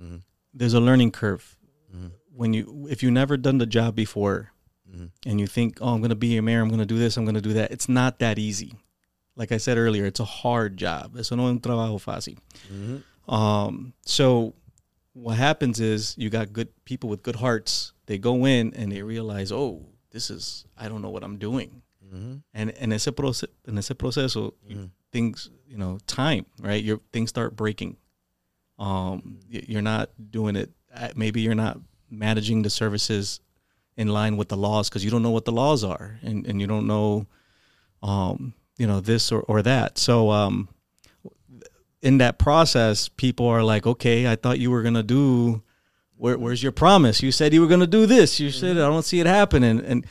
[0.00, 0.22] Ujú.
[0.54, 1.56] there's a learning curve.
[1.94, 2.10] Mhm.
[2.34, 4.52] When you, if you never done the job before,
[4.90, 5.10] Mhm.
[5.26, 7.40] and you think, oh, I'm gonna be a mayor, I'm gonna do this, I'm gonna
[7.40, 7.70] do that.
[7.70, 8.72] It's not that easy.
[9.36, 11.16] Like I said earlier, it's a hard job.
[11.16, 12.38] Eso no es un trabajo fácil.
[12.72, 13.02] Ujú.
[13.32, 14.54] Um, so
[15.12, 17.92] what happens is you got good people with good hearts.
[18.06, 21.82] They go in and they realize, oh, this is I don't know what I'm doing.
[22.12, 22.42] Ujú.
[22.54, 26.82] And en ese proceso, en ese proceso, you- things you know, time right.
[26.84, 27.96] Your things start breaking.
[28.78, 30.70] Um, you're not doing it.
[30.94, 31.78] uh, Maybe you're not
[32.10, 33.40] managing the services
[33.96, 36.60] in line with the laws because you don't know what the laws are, and and
[36.60, 37.26] you don't know,
[38.02, 39.96] um, you know this or or that.
[39.98, 40.68] So um,
[42.02, 45.62] in that process, people are like, okay, I thought you were gonna do.
[46.18, 47.22] Where, where's your promise?
[47.22, 48.40] You said you were gonna do this.
[48.40, 50.06] You said I don't see it happening, and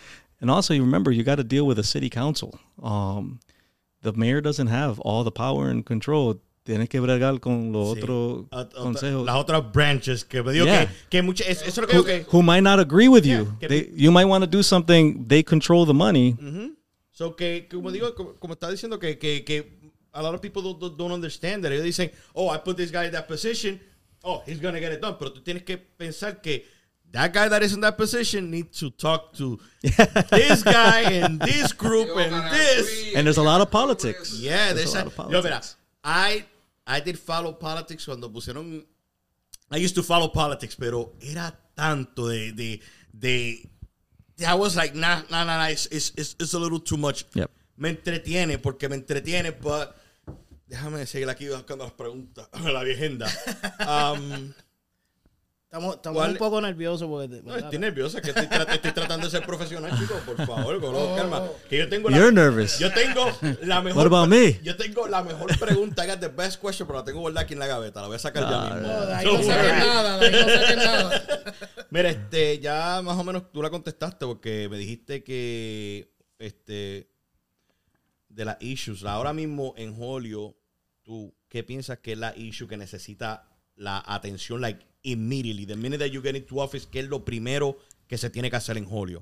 [0.46, 2.60] and also you remember you got to deal with a city council.
[2.84, 3.40] Um,
[4.04, 6.40] the mayor doesn't have all the power and control.
[6.66, 8.02] Tiene que bregar con los Sí.
[8.02, 9.26] otros Ot- ot- consejos.
[9.26, 10.86] Las otras branches que digo Yeah.
[10.86, 13.24] que, que mucha, es- eso es lo que digo que who might not agree with
[13.24, 13.48] you.
[13.62, 15.26] Yeah, They, you might want to do something.
[15.28, 16.36] They control the money.
[17.12, 19.64] So que, como digo, como, como está diciendo que, que, que
[20.14, 21.72] a lot of people don't, don't- understand that.
[21.72, 23.80] Ellos dicen, oh, I put this guy in that position,
[24.24, 25.16] oh, he's gonna get it done.
[25.20, 26.66] Pero tú tienes que pensar que
[27.16, 31.72] that guy that is in that position needs to talk to this guy and this
[31.84, 33.16] group and this.
[33.16, 34.34] And there's a lot of politics.
[34.38, 35.34] Yeah, There's there's a a, lot of politics.
[35.34, 35.62] yo, mira.
[36.04, 36.46] I,
[36.86, 38.84] I did follow politics cuando pusieron.
[39.72, 42.52] I used to follow politics, pero era tanto de.
[42.52, 42.82] de,
[43.18, 43.70] de
[44.46, 47.24] I was like, nah, nah, nah, nah it's, it's, it's, it's a little too much.
[47.34, 47.50] Yep.
[47.78, 49.96] Me entretiene, porque me entretiene, but.
[50.68, 52.50] Déjame seguir aquí buscando las preguntas.
[52.64, 53.28] La viejenda.
[53.88, 54.54] Um,
[55.76, 57.42] Estamos, estamos ¿Cuál- un poco nerviosos porque...
[57.44, 60.22] no, estoy nerviosa, que estoy, tra- estoy tratando de ser profesional, chicos.
[60.26, 61.44] Por favor, con calma.
[61.70, 62.80] Que yo tengo la- You're nervous.
[62.80, 63.26] Yo tengo
[63.64, 63.98] la mejor.
[63.98, 64.58] What about me?
[64.64, 66.06] Yo tengo la mejor pregunta.
[66.06, 68.00] I got the best question, pero la tengo guardada aquí en la gaveta.
[68.00, 68.88] La voy a sacar ya Ah, mismo.
[68.88, 69.48] No, de ahí no worry.
[69.48, 71.24] nada, de ahí no nada.
[71.90, 76.10] Mira, este, ya más o menos tú la contestaste porque me dijiste que
[76.40, 77.10] este
[78.30, 79.04] de las issues.
[79.04, 80.56] Ahora mismo en Julio,
[81.04, 86.00] tú qué piensas que es la issue que necesita la atención like immediately, the minute
[86.00, 88.86] that you get into office, ¿qué es lo primero que se tiene que hacer en
[88.86, 89.22] Julio?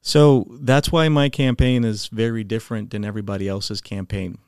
[0.00, 4.38] So that's why my campaign is very different than everybody else's campaign.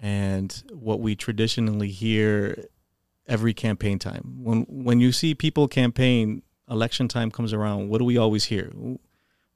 [0.00, 2.68] And what we traditionally hear
[3.26, 4.38] every campaign time.
[4.42, 8.72] When when you see people campaign, election time comes around, what do we always hear?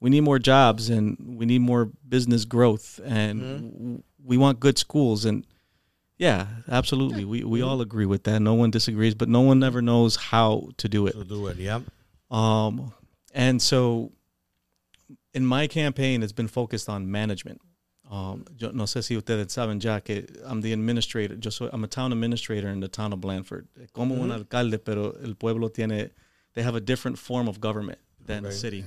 [0.01, 3.97] We need more jobs and we need more business growth and mm-hmm.
[4.25, 5.47] we want good schools and
[6.23, 7.25] yeah, absolutely.
[7.25, 8.41] We we all agree with that.
[8.41, 11.15] No one disagrees, but no one ever knows how to do it.
[11.15, 11.81] To do it, yeah.
[12.31, 12.93] Um,
[13.35, 14.13] and so
[15.35, 17.61] in my campaign, it's been focused on management.
[18.09, 21.35] Um, yo no sé si ustedes saben ya que I'm the administrator.
[21.35, 23.67] Yo soy, I'm a town administrator in the town of Blandford.
[23.93, 26.11] Como un alcalde, pero el pueblo tiene,
[26.55, 28.85] they have a different form of government than the city.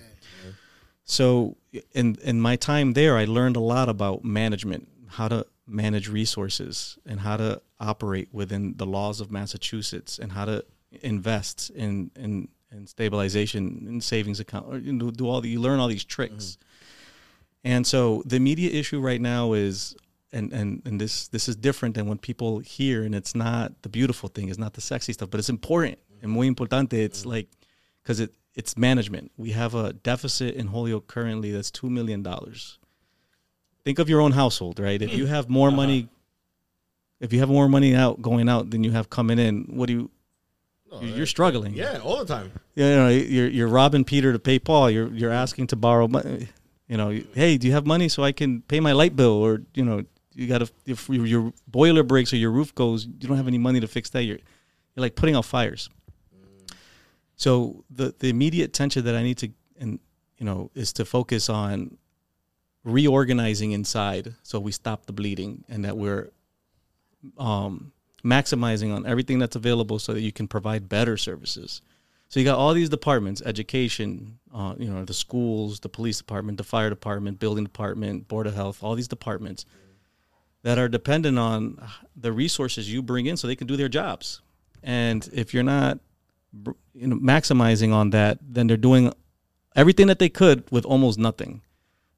[1.03, 1.57] So
[1.93, 6.97] in in my time there, I learned a lot about management, how to manage resources,
[7.05, 10.65] and how to operate within the laws of Massachusetts, and how to
[11.01, 14.67] invest in in, in stabilization and savings account.
[14.67, 16.45] Or, you know, do all the, you learn all these tricks.
[16.45, 17.67] Mm-hmm.
[17.67, 19.95] And so the immediate issue right now is.
[20.31, 23.87] And, and, and this this is different than when people hear and it's not the
[23.87, 27.29] beautiful thing it's not the sexy stuff but it's important and muy importante it's mm-hmm.
[27.29, 27.47] like
[28.03, 29.31] because it it's management.
[29.37, 32.79] We have a deficit in Holyoke currently that's two million dollars.
[33.85, 35.01] Think of your own household, right?
[35.01, 35.31] If you hmm.
[35.31, 37.21] have more money, uh-huh.
[37.21, 39.93] if you have more money out going out than you have coming in, what do
[39.93, 40.11] you?
[41.01, 41.73] you're, you're struggling.
[41.73, 42.51] Yeah, all the time.
[42.75, 44.89] You know, you're you're robbing Peter to pay Paul.
[44.89, 46.49] You're you're asking to borrow money.
[46.87, 49.33] You know, hey, do you have money so I can pay my light bill?
[49.33, 53.05] Or you know, you got to if your, your boiler breaks or your roof goes,
[53.05, 54.23] you don't have any money to fix that.
[54.23, 54.37] You're
[54.95, 55.89] you're like putting out fires.
[56.35, 56.75] Mm.
[57.35, 59.99] So the the immediate tension that I need to and
[60.37, 61.97] you know is to focus on
[62.85, 66.29] reorganizing inside so we stop the bleeding and that we're
[67.37, 67.91] um,
[68.23, 71.81] maximizing on everything that's available so that you can provide better services.
[72.29, 76.57] So you got all these departments: education, uh, you know, the schools, the police department,
[76.57, 79.65] the fire department, building department, board of health, all these departments.
[80.63, 81.79] that are dependent on
[82.15, 84.41] the resources you bring in so they can do their jobs.
[84.81, 85.99] And if you're not
[86.93, 89.13] you know, maximizing on that, then they're doing
[89.75, 91.61] everything that they could with almost nothing.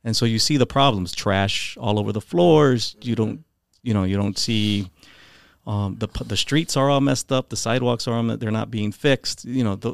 [0.03, 2.95] And so you see the problems, trash all over the floors.
[3.01, 3.43] You don't,
[3.83, 4.89] you know, you don't see
[5.65, 7.49] um, the the streets are all messed up.
[7.49, 9.43] The sidewalks are all, they're not being fixed.
[9.43, 9.93] You know, the,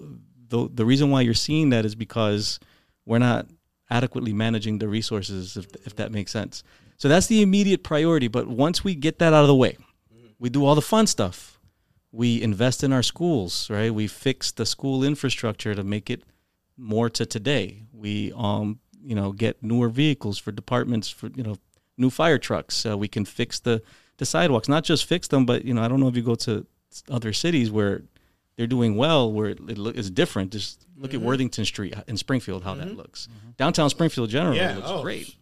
[0.49, 2.59] the the reason why you're seeing that is because
[3.05, 3.47] we're not
[3.89, 6.63] adequately managing the resources, if if that makes sense.
[6.97, 8.27] So that's the immediate priority.
[8.27, 9.77] But once we get that out of the way,
[10.37, 11.59] we do all the fun stuff.
[12.11, 13.91] We invest in our schools, right?
[13.91, 16.23] We fix the school infrastructure to make it
[16.77, 17.83] more to today.
[17.91, 21.55] We um you know get newer vehicles for departments for you know
[21.97, 22.85] new fire trucks.
[22.85, 23.81] Uh, we can fix the
[24.17, 26.35] the sidewalks, not just fix them, but you know I don't know if you go
[26.35, 26.65] to
[27.09, 28.03] other cities where
[28.55, 30.51] they're doing well, where it, it look, is different.
[30.51, 33.27] Just look at Worthington Street in Springfield, how that looks.
[33.57, 35.35] Downtown Springfield generally Yeah, looks oh, great.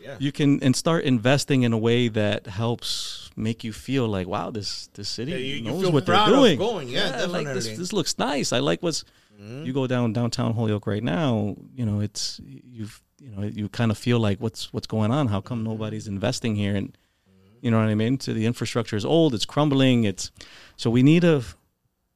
[0.00, 0.14] yeah.
[0.20, 4.50] You can and start investing in a way that helps make you feel like, wow,
[4.52, 6.56] this this city Yeah, you- you knows feel what they're doing.
[6.56, 6.88] going.
[6.88, 7.76] Yeah, like this definitely.
[7.76, 8.52] this looks nice.
[8.52, 9.04] I like what's
[9.40, 9.64] Mm-hmm.
[9.64, 13.90] you go down downtown Holyoke right now, you know, it's you've you know, you kind
[13.90, 15.28] of feel like what's what's going on?
[15.28, 15.68] How come mm-hmm.
[15.68, 16.88] nobody's investing here and
[17.28, 17.58] mm-hmm.
[17.60, 18.18] you know what I mean?
[18.20, 20.30] So the infrastructure is old, it's crumbling, it's
[20.76, 21.42] so we need a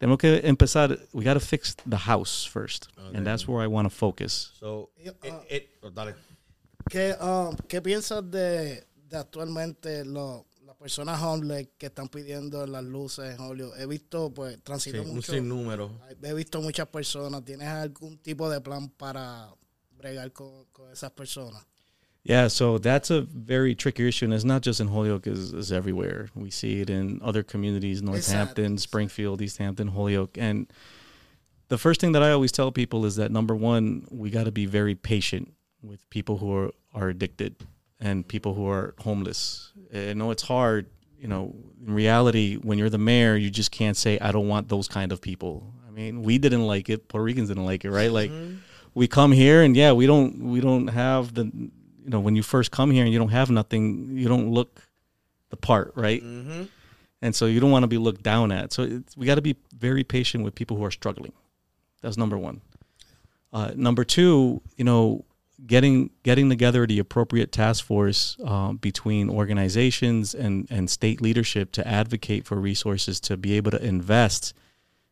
[0.00, 2.88] tenemos que empezar we got to fix the house first.
[3.12, 4.52] And that's where I want to focus.
[4.60, 6.14] So, it, uh, it, oh, dale.
[6.88, 10.49] ¿Qué, um, ¿Qué piensas de, de actualmente lo- las
[10.80, 13.78] personas homeless que están pidiendo las luces en Holyoke?
[13.78, 15.90] He visto, pues, Sí, transito un sinnúmero.
[16.22, 17.44] He visto muchas personas.
[17.44, 19.48] ¿Tienes algún tipo de plan para
[19.96, 21.66] bregar con, con esas personas?
[22.22, 25.72] Yeah, so that's a very tricky issue, and it's not just in Holyoke; it's, is
[25.72, 26.28] everywhere.
[26.34, 30.36] We see it in other communities: Northampton, Springfield, Easthampton, Holyoke.
[30.36, 30.70] And
[31.68, 34.52] the first thing that I always tell people is that number one, we got to
[34.52, 37.56] be very patient with people who are are addicted
[38.00, 39.72] and people who are homeless.
[39.94, 40.86] I know it's hard.
[41.18, 41.54] You know,
[41.86, 45.12] in reality, when you're the mayor, you just can't say, "I don't want those kind
[45.12, 47.08] of people." I mean, we didn't like it.
[47.08, 48.10] Puerto Ricans didn't like it, right?
[48.10, 48.30] Like,
[48.94, 52.42] we come here and yeah, we don't we don't have the you know when you
[52.42, 54.82] first come here and you don't have nothing, you don't look
[55.50, 56.22] the part, right?
[56.22, 56.64] Mm-hmm.
[57.22, 58.72] And so you don't want to be looked down at.
[58.72, 61.32] So it's, we got to be very patient with people who are struggling.
[62.00, 62.62] That's number one.
[63.52, 65.24] Uh, number two, you know,
[65.66, 71.86] getting getting together the appropriate task force um, between organizations and and state leadership to
[71.86, 74.54] advocate for resources to be able to invest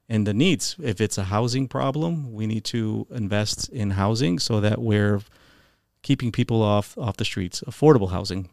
[0.09, 0.77] in the needs.
[0.83, 5.21] If it's a housing problem, we need to invest in housing so that we're
[6.03, 8.49] keeping people off off the streets, affordable housing.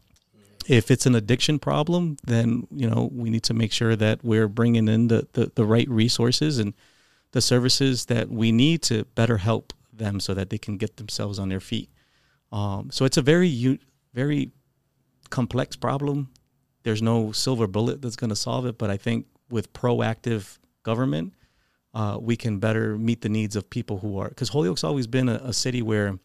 [0.68, 4.48] If it's an addiction problem, then you know we need to make sure that we're
[4.48, 6.74] bringing in the, the, the right resources and
[7.32, 11.38] the services that we need to better help them so that they can get themselves
[11.38, 11.90] on their feet.
[12.52, 13.80] Um, so it's a very
[14.14, 14.50] very
[15.30, 16.30] complex problem.
[16.82, 21.34] There's no silver bullet that's going to solve it, but I think with proactive government,
[21.94, 25.28] uh, we can better meet the needs of people who are because Holyoke's always been
[25.28, 26.18] a, a city where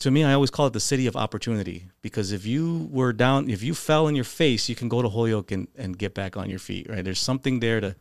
[0.00, 3.48] to me, I always call it the city of opportunity because if you were down,
[3.48, 6.36] if you fell in your face, you can go to Holyoke and, and get back
[6.36, 7.02] on your feet, right?
[7.02, 7.96] There's something there to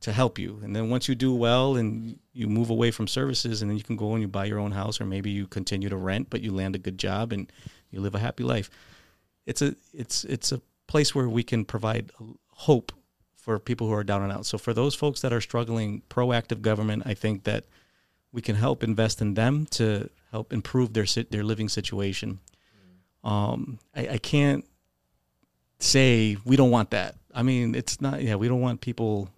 [0.00, 0.60] to help you.
[0.62, 3.84] And then once you do well and you move away from services, and then you
[3.84, 6.40] can go and you buy your own house, or maybe you continue to rent, but
[6.40, 7.52] you land a good job and
[7.90, 8.70] you live a happy life.
[9.46, 12.10] It's a it's it's a place where we can provide
[12.48, 12.92] hope
[13.36, 14.46] for people who are down and out.
[14.46, 17.64] So for those folks that are struggling, proactive government, I think that
[18.32, 22.38] we can help invest in them to help improve their their living situation.
[23.24, 24.64] Um, I, I can't
[25.78, 27.16] say we don't want that.
[27.34, 28.22] I mean, it's not.
[28.22, 29.30] Yeah, we don't want people.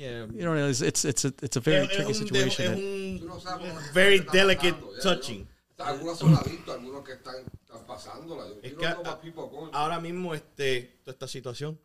[0.00, 0.26] Yeah.
[0.32, 2.72] You know, it's it's it's a it's a very Es- es tricky un- situation.
[2.72, 5.46] es un Tú no sabes cómo la gente very delicate touching.
[5.78, 5.84] ¿no?
[5.84, 8.46] Algunos son adictos, algunos que están, están pasándola.
[8.48, 11.78] Yo Es que a- what people are going ahora mismo este toda esta situación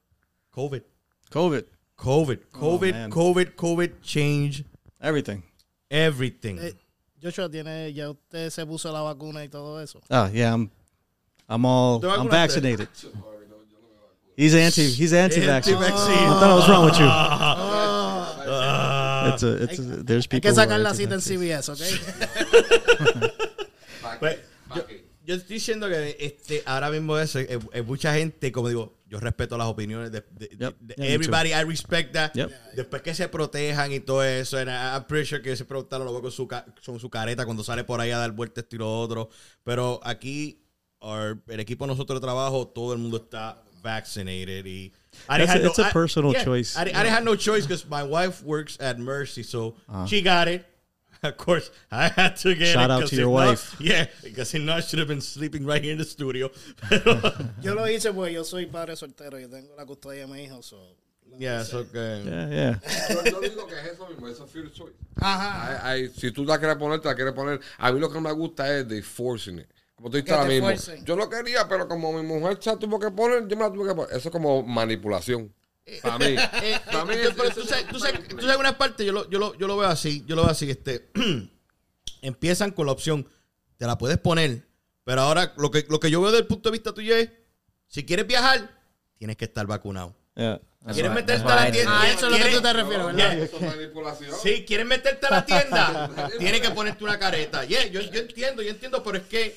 [0.51, 0.81] COVID
[1.29, 1.63] COVID,
[1.97, 3.09] COVID COVID man.
[3.11, 4.63] COVID COVID change
[5.01, 5.41] everything.
[5.89, 6.73] everything Eh,
[7.21, 9.99] Joshua, ¿tiene, ¿ya usted se puso la vacuna y todo eso?
[10.09, 10.69] Ah, yeah, I'm
[11.49, 12.87] I'm all I'm vaccinated.
[14.37, 15.75] He's anti he's anti-vaccine.
[15.75, 16.27] Anti-vaccine.
[16.29, 17.74] I thought I was wrong with you.
[19.33, 20.41] It's a it's a, there's Hay people.
[20.41, 21.21] que who are sacar la cita en.
[21.21, 21.79] CBS, ¿ok?
[24.01, 24.37] ¿Para Pues,
[24.87, 25.05] qué?
[25.25, 29.19] Yo estoy diciendo que este, ahora mismo eso, eh, eh, mucha gente, como digo, yo
[29.19, 30.77] respeto las opiniones de, de- de- Yep.
[30.79, 32.31] de Yeah, everybody, I respect that.
[32.35, 32.51] Yep.
[32.75, 36.01] Después que se protejan y todo eso, and I- I'm pretty sure que ese productor
[36.01, 38.75] lo ve con su, con su careta cuando sale por ahí a dar vueltas esto
[38.75, 39.29] y lo otro.
[39.63, 40.61] Pero aquí,
[40.99, 44.93] our- el equipo de nosotros de trabajo, todo el mundo está vaccinated y
[45.29, 46.75] I didn't That's a- have it's a personal choice.
[46.77, 50.05] I, I didn't have no choice because my wife works at Mercy, so Ah.
[50.05, 50.65] she got it.
[51.23, 52.73] Of course, I had to get it.
[52.73, 53.75] Shout it, out 'cause to your if not- wife.
[53.79, 56.51] yeah, because if not, I should have been sleeping right here in the studio.
[57.63, 60.61] Yo lo hice porque yo soy padre soltero y tengo la custodia de mi hijo.
[60.61, 60.77] So.
[61.39, 62.21] yeah, so que.
[62.25, 62.79] Yeah, yeah.
[63.09, 64.93] Yo, yo digo que es eso mismo, eso es fear choice.
[65.19, 65.87] Ajá.
[65.89, 67.59] Hay- hay- si tú la quieres poner, te la quieres poner.
[67.79, 69.67] A mí lo que no me gusta es de forcing it.
[69.95, 70.65] Como tú dices ahora mismo.
[70.67, 71.05] fuercen.
[71.05, 73.89] Yo lo quería, pero como mi mujer se tuvo que poner, yo me la tuve
[73.89, 74.15] que poner.
[74.15, 75.53] Eso es como manipulación.
[76.01, 76.25] Para mí.
[76.63, 78.39] Eh, Para mí eh, es- pero eso tú es sabes, tú sabes, manipulación.
[78.39, 80.51] tú sabes una parte, yo lo, yo, lo, yo lo veo así, yo lo veo
[80.51, 81.09] así, este,
[82.21, 83.27] empiezan con la opción,
[83.77, 84.65] te la puedes poner,
[85.03, 87.29] pero ahora lo que, lo que yo veo desde el punto de vista tuyo es,
[87.87, 88.69] si quieres viajar,
[89.17, 90.15] tienes que estar vacunado.
[90.35, 90.59] Yeah.
[90.91, 92.01] ¿Quieres meterte a la tienda?
[92.01, 93.37] Ah, eso es lo que ¿Quieres- tú te refieres, ¿verdad?
[93.39, 94.35] Eso es manipulación.
[94.41, 97.63] Sí, quieres meterte a la tienda, tienes que ponerte una careta.
[97.65, 99.55] Yeah, yo, yo entiendo, yo entiendo, pero es que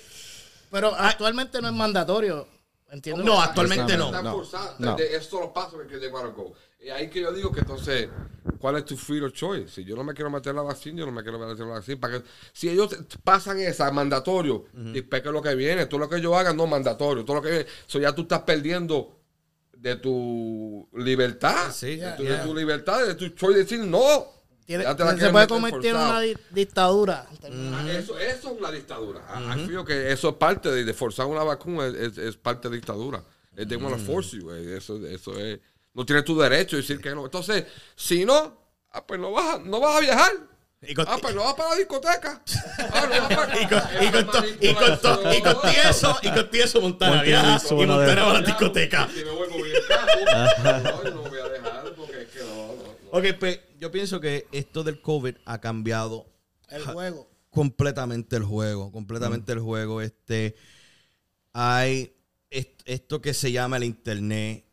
[0.70, 2.46] Pero actualmente no es mandatorio.
[2.90, 3.22] Entiendo.
[3.22, 4.06] No, actualmente no.
[4.42, 4.96] Está no.
[4.96, 6.54] De- Eso los pasos que they wanna go.
[6.80, 8.08] Y ahí que yo digo que entonces,
[8.58, 9.68] ¿cuál es tu free of choice?
[9.68, 11.96] Si yo no me quiero meter la vacuna, yo no me quiero meter la vacuna.
[12.00, 16.20] Para que, si ellos pasan esa mandatorio, después que lo que viene, todo lo que
[16.20, 19.16] yo haga no mandatorio, todo lo que viene, so ya tú estás perdiendo
[19.76, 22.36] de tu libertad, Sí, de, tu, yeah.
[22.38, 24.37] de tu libertad, de tu choice de decir no.
[24.68, 27.26] Tiene- Ya te la se puede convertir en una di- dictadura.
[27.42, 29.20] Ah, Eso, eso es una dictadura.
[29.56, 32.68] I feel que eso es parte de, de forzar una vacuna, es, es- es parte
[32.68, 33.22] de dictadura.
[33.56, 35.58] Es de wanna force you, eh, Eso, eso es.
[35.94, 37.24] No tienes tu derecho a decir que no.
[37.24, 37.64] Entonces,
[37.96, 38.60] si no,
[38.92, 40.32] ah, pues no vas a, no vas a viajar.
[40.82, 42.42] Y con- ah, pues no vas para la discoteca.
[42.92, 45.70] Ah, no vas para- y con, y con to- y con to- y con todo
[45.90, 48.06] eso, y con Montana viaja, y a ver.
[48.06, 49.08] Montana va a la discoteca.
[49.14, 50.06] Si me vuelvo bien cajo,
[50.84, 52.97] no, yo no voy a dejar porque es que no, no, no.
[53.12, 56.26] Ok, pues yo pienso que esto del COVID ha cambiado
[56.68, 57.30] El juego.
[57.50, 60.00] completamente el juego, completamente el juego.
[60.02, 60.54] Este,
[61.52, 62.12] hay
[62.50, 64.64] est- esto que se llama el internet.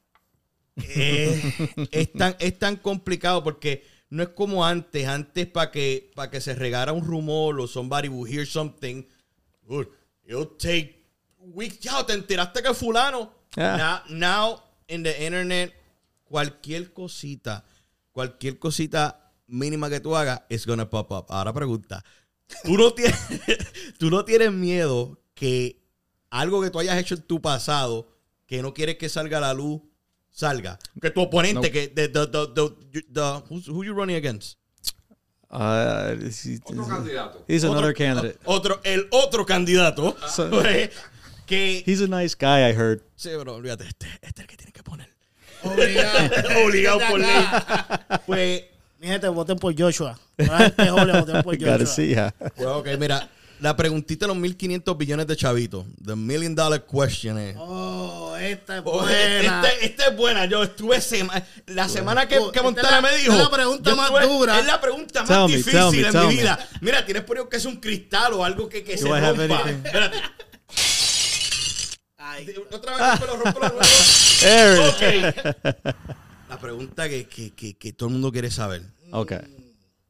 [0.78, 1.42] Eh,
[1.92, 5.08] es, tan, es tan complicado porque no es como antes.
[5.08, 9.04] Antes para que, para que se regara un rumor o somebody will hear something,
[9.68, 9.84] uh,
[10.26, 11.06] it'll take
[11.40, 11.80] weeks.
[11.80, 13.32] Ya, te enteraste que fulano.
[13.56, 13.78] Yeah.
[14.10, 14.18] Now,
[14.50, 15.74] now in the internet,
[16.26, 17.64] cualquier cosita,
[18.16, 21.26] cualquier cosita mínima que tú hagas, es gonna pop up.
[21.28, 22.02] Ahora pregunta,
[22.64, 23.20] ¿tú no tienes,
[24.00, 25.84] tú no tienes miedo que
[26.30, 28.08] algo que tú hayas hecho en tu pasado,
[28.48, 29.82] que no quieres que salga a la luz,
[30.32, 30.80] salga?
[31.02, 31.74] Que tu oponente, No.
[31.74, 34.58] que the, the, the, the, the- who's- who you running against?
[35.50, 37.46] Uh, he- Otro candidato.
[37.50, 38.40] he's Otro- another candidate.
[38.46, 40.90] Otro, el otro candidato, So- pues,
[41.46, 41.84] que...
[41.86, 43.02] He's a nice guy, I heard.
[43.16, 45.15] Sí, pero olvídate, este, este es el que tiene que poner.
[45.64, 46.20] Obligado.
[46.66, 47.46] Obligado por ley.
[48.26, 48.64] Pues,
[49.00, 50.18] Mi gente, voten por Joshua.
[50.38, 51.96] La gente joven, voten por You gotta Joshua.
[51.96, 52.34] see, yeah.
[52.38, 53.30] pues, ok, mira,
[53.62, 57.56] la preguntita de los 1500 billones de chavitos, the million dollar question es...
[57.58, 59.62] Oh, esta es Oh, buena.
[59.64, 60.46] Este, esta es buena.
[60.46, 63.32] Yo estuve sema- la semana que, Oh, que esta Montana es la- me dijo.
[63.32, 64.60] es la pregunta más estuve- dura.
[64.60, 66.42] Es la pregunta más Tell difícil me, en mi me.
[66.42, 66.70] vida.
[66.82, 69.70] Mira, tienes por que es un cristal o algo que, que se rompa.
[69.70, 70.18] Espérate.
[72.36, 73.86] Ay, Otra vez rompo, lo rompo, lo rompo.
[74.40, 74.80] There.
[74.90, 75.36] Ok.
[76.50, 78.82] La pregunta que, que, que, que todo el mundo quiere saber.
[79.12, 79.40] Okay.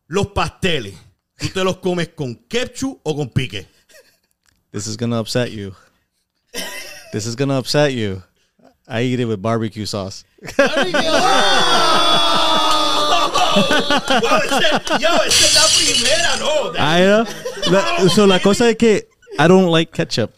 [0.07, 0.93] Los pasteles,
[1.37, 3.67] ¿tú te los comes con ketchup o con pique?
[4.71, 5.73] This is gonna upset you.
[7.11, 8.21] This is gonna upset you.
[8.87, 10.23] I eat it with barbecue sauce.
[13.55, 16.73] Wow, ese- yo, esa es la primera, no.
[16.77, 17.25] I know.
[17.71, 19.07] La- so la cosa es que
[19.39, 20.31] I don't like ketchup.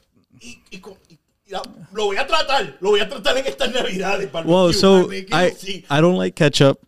[1.93, 4.31] Lo voy a tratar, lo voy a tratar en estas navidades.
[4.31, 5.53] barbecue, Well, so I.
[5.89, 6.79] I don't like ketchup.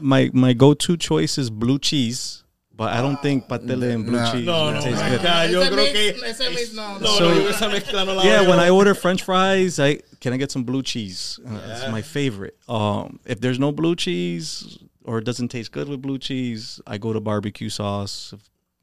[0.00, 2.44] My my go-to choice is blue cheese,
[2.76, 4.32] but I don't think patele and blue No.
[4.32, 5.22] cheese No, no, tastes my good.
[5.22, 8.14] God, yo Ese creo mix- que ese mix no, no, So- no, esa mezcla no
[8.14, 11.38] la Yeah, when I order French fries, I can I get some blue cheese.
[11.46, 12.56] Uh, It's my favorite.
[12.68, 16.98] Um, if there's no blue cheese or it doesn't taste good with blue cheese, I
[16.98, 18.34] go to barbecue sauce.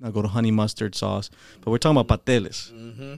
[0.02, 1.30] I go to honey mustard sauce.
[1.62, 2.72] But we're talking about pateles,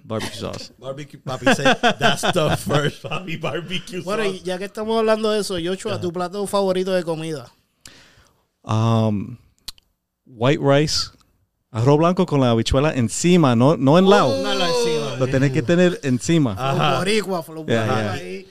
[0.03, 0.71] barbecue sauce.
[0.79, 1.63] Barbecue, papi, say,
[1.99, 4.43] that's the first, papi, barbecue Bueno, y sauce.
[4.45, 7.51] ya que estamos hablando de eso, Joshua, tu plato favorito de comida.
[8.63, 9.37] Um,
[10.25, 11.09] white rice,
[11.71, 14.39] arroz blanco con la habichuela encima, no no en lado.
[14.39, 15.15] Una la encima.
[15.19, 16.55] Lo tenés que tener encima.
[16.55, 18.31] Los boricuas, los Yeah, boricuas yeah.
[18.33, 18.45] I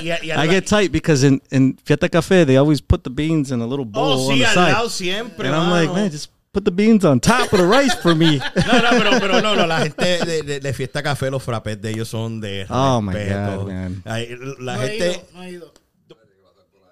[0.00, 3.50] Y, y I get tight because in in Fiesta Cafe they always put the beans
[3.52, 4.72] in a little bowl Oh, on sí, the al side.
[4.72, 7.94] lado siempre, And I'm like, man, just put the beans on top of the rice
[8.00, 8.38] for me.
[8.66, 11.80] No, no, pero, pero no, no, la gente de, de- de Fiesta Café, los frappés
[11.82, 13.12] de ellos son de Oh, my.
[13.12, 14.02] God, man.
[14.06, 14.28] Ay,
[14.60, 15.10] la No gente...
[15.10, 15.72] ido, no he ido.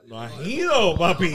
[0.06, 1.34] No has ido, papi.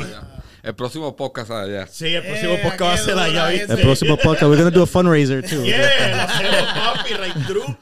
[0.62, 1.88] El próximo podcast allá.
[1.88, 3.74] Sí, el próximo Eh, podcast va a ser allá, ¿viste?
[3.74, 5.64] El próximo podcast, we're gonna do a fundraiser too.
[5.64, 7.76] Yeah, hacemos, papi, right through.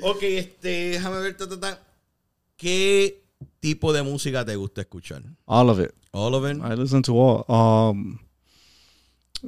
[0.00, 1.78] Ok, este, déjame ver, ta, ta, ta.
[2.56, 3.24] ¿Qué
[3.60, 5.22] tipo de música te gusta escuchar?
[5.46, 5.90] All of it.
[6.12, 6.58] All of it.
[6.62, 7.44] I listen to all.
[7.48, 8.20] Um,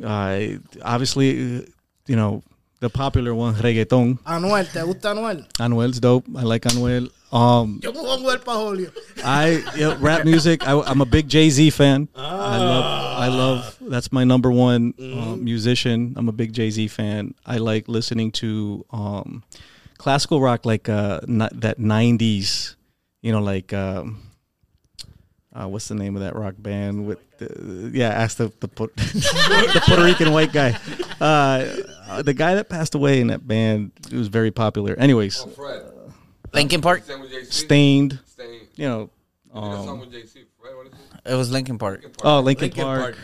[0.02, 1.62] Uh, obviously, uh,
[2.06, 2.42] you know,
[2.80, 4.18] the popular one, reggaeton.
[4.20, 5.46] Anuel, ¿te gusta Anuel?
[5.58, 6.26] Anuel's dope.
[6.36, 7.10] I like Anuel.
[7.32, 8.90] Um, Yo me pongo el pa' Julio.
[9.22, 10.66] I yeah, rap music.
[10.66, 12.08] I, I'm a big Jay Z fan.
[12.16, 12.84] I love.
[13.20, 13.76] I love.
[13.80, 16.14] That's my number one um, musician.
[16.16, 17.34] I'm a big Jay Z fan.
[17.46, 19.44] I like listening to um,
[19.98, 22.74] classical rock, like uh, that '90s.
[23.22, 24.22] You know, like um,
[25.54, 27.18] uh, what's the name of that rock band with?
[27.40, 30.76] The, yeah, ask the the, the Puerto Rican white guy.
[31.20, 33.92] Uh, the guy that passed away in that band.
[34.12, 34.94] It was very popular.
[34.98, 35.82] Anyways, Oh, Fred.
[36.52, 37.04] Linkin Park.
[37.04, 37.50] Same with Jay Z.
[37.52, 38.18] Stained.
[38.76, 39.10] You know.
[39.54, 40.44] You did a song Um, with Jay Z.
[40.60, 41.32] Fred, what is it?
[41.32, 42.04] It was Linkin Park.
[42.22, 43.16] Oh, Lincoln, Linkin Park.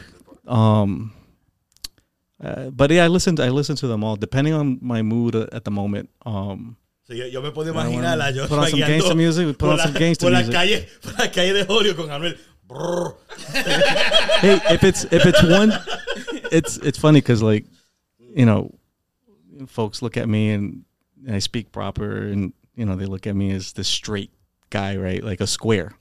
[0.47, 1.12] Um,
[2.43, 3.39] uh, but yeah, I listened.
[3.39, 6.11] To, I listen to them all, depending on my mood uh, at the moment.
[6.25, 6.77] Um,
[7.09, 9.69] Sí, yo, yo me puedo imaginar a yo put on some guiando gangsta music, put
[9.71, 10.53] on la- some gangsta por la music.
[10.55, 12.37] calle, por la calle de Julio con Anuel.
[14.37, 15.73] Hey, if it's if it's one,
[16.53, 17.64] it's it's funny because like,
[18.19, 18.71] you know,
[19.67, 20.85] folks look at me and,
[21.29, 24.31] I speak proper, and you know they look at me as this straight
[24.71, 25.95] guy, right, like a square.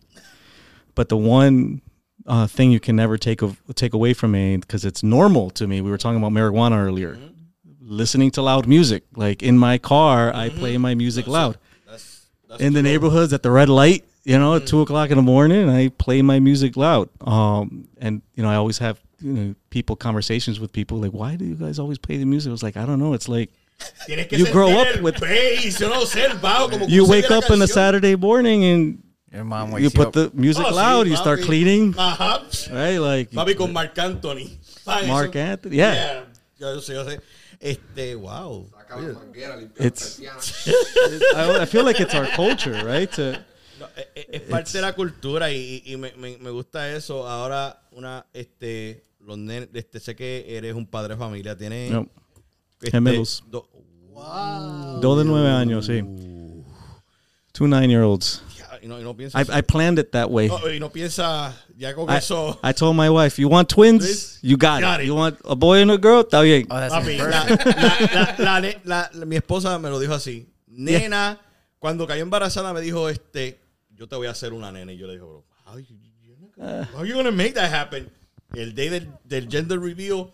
[0.96, 1.82] But the one
[2.28, 5.68] uh, thing you can never take of, take away from me because it's normal to
[5.68, 5.82] me.
[5.82, 7.18] We were talking about marijuana earlier.
[7.82, 11.58] Listening to loud music, like in my car, I play my music loud.
[11.88, 15.18] That's, that's in the neighborhoods at the red light, you know, at two o'clock in
[15.18, 17.10] the morning, I play my music loud.
[17.22, 21.36] Um, and you know, I always have you know people conversations with people like, why
[21.38, 22.50] do you guys always play the music?
[22.50, 23.14] I was like, I don't know.
[23.14, 23.52] It's like
[24.08, 27.68] you grow up with- bass, yo no sé, bajo, como you wake up on a.
[27.68, 29.04] Saturday morning and
[29.34, 30.14] Your mom wakes you put up.
[30.14, 31.46] the music Oh, sí, loud, you start papi.
[31.46, 32.72] cleaning, Ajá.
[32.74, 32.98] right?
[32.98, 34.58] Like Papi con Marc Anthony.
[34.88, 35.36] Mark?
[35.36, 35.94] Anthony, yeah.
[35.94, 36.22] Yeah.
[36.74, 37.20] Yo sé, yo sé.
[37.62, 38.66] Este, wow.
[38.72, 40.22] Saca la manguera, limpia It's-
[41.36, 43.12] I, I feel like it's our culture, right?
[43.14, 43.44] To,
[43.96, 47.28] No, e- e- es, parte de la cultura y, y me, me- me gusta eso.
[47.28, 52.08] Ahora, una, este, los nenes, este, sé que eres un padre de familia, tienes no,
[52.74, 53.44] este, gemelos.
[53.48, 53.70] do-
[55.02, 56.02] dos de nueve años, sí.
[57.52, 58.42] Two nine-year-olds.
[58.82, 60.48] y no, y no I, I planned it that way.
[60.48, 62.60] no, y no piensa ya con I, eso.
[62.64, 64.40] I told my wife, "You want twins?
[64.42, 65.04] You got, Got it.
[65.04, 65.08] it.
[65.08, 66.22] You want a boy and a girl?
[66.24, 69.90] Está bien." Oh, that's Papi, la, la- la- la ne- la- la- mi esposa me
[69.90, 70.48] lo dijo así.
[70.68, 71.40] Nena,
[71.80, 73.60] cuando cayó embarazada me dijo, este,
[73.96, 74.92] yo te voy a hacer una nena.
[74.94, 75.96] Y yo le dije, bro, how you,
[76.58, 78.10] gonna- how you gonna make that happen?
[78.56, 80.32] El day del, del gender reveal,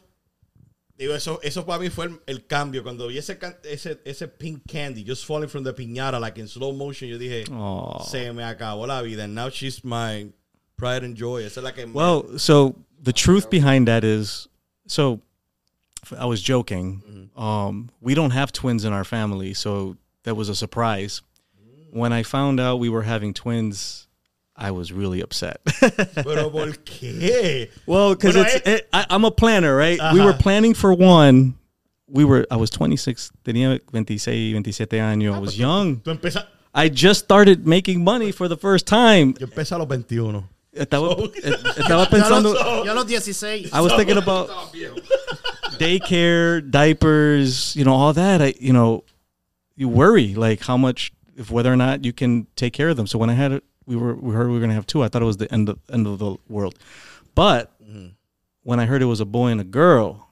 [0.97, 2.83] digo, eso, eso para mí fue el, el cambio.
[2.83, 6.71] Cuando vi ese, ese, ese pink candy just falling from the piñata, like in slow
[6.73, 8.03] motion, yo dije, Aw.
[8.03, 9.23] se me acabó la vida.
[9.23, 10.27] And now she's my
[10.77, 11.43] pride and joy.
[11.43, 14.47] Esa es la que me- Well, so the truth behind that is,
[14.87, 15.21] so
[16.19, 17.29] I was joking.
[17.35, 21.21] Um, we don't have twins in our family, so that was a surprise.
[21.93, 24.07] When I found out we were having twins,
[24.55, 25.59] I was really upset.
[26.15, 27.69] Pero ¿por qué?
[27.85, 29.99] well, because Bueno, it's eh- it, I, I'm a planner, right?
[30.13, 31.55] We were planning for one.
[32.07, 32.45] We were.
[32.51, 33.31] I was 26.
[33.43, 35.35] Tenía 26, 27 años.
[35.35, 35.97] I was young.
[35.97, 39.33] Tú empiezas, I just started making money for the first time.
[39.39, 40.47] yo empecé a los 21.
[40.73, 42.53] Estaba, So- estaba pensando.
[42.53, 43.69] los, yo los 16.
[43.73, 44.49] I was thinking about
[45.77, 48.41] daycare, diapers, you know, all that.
[48.41, 49.03] I, you know,
[49.75, 51.11] you worry like how much,
[51.41, 53.07] if whether or not you can take care of them.
[53.07, 55.03] So when I had it, we were we heard we were gonna have two.
[55.03, 56.77] I thought it was the end of end of the world,
[57.35, 58.09] but mm-hmm.
[58.63, 60.29] when I heard it was a boy and a girl,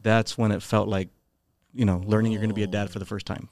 [0.00, 1.08] that's when it felt like,
[1.74, 3.48] you know, learning you're gonna be a dad for the first time.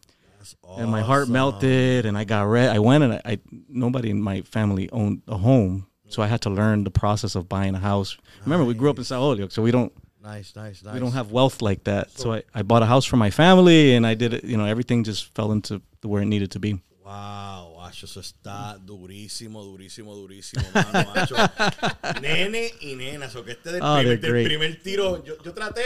[0.78, 2.70] And my heart melted, and I got red.
[2.70, 3.38] I went and I, I
[3.68, 7.48] nobody in my family owned a home, so I had to learn the process of
[7.48, 8.16] buying a house.
[8.44, 9.92] Remember, we grew up in South Holyoke, so we don't
[10.22, 10.92] Nice, nice, nice.
[10.92, 12.10] we don't have wealth like that.
[12.10, 14.66] So, I, I bought a house for my family and I did it, you know,
[14.66, 16.78] everything just fell into the where it needed to be.
[17.10, 21.34] Wow, macho, eso está durísimo, durísimo, durísimo, mano, macho.
[22.22, 25.82] Nene y nena, so que este del, Oh, primer, del tiro, yo, yo traté.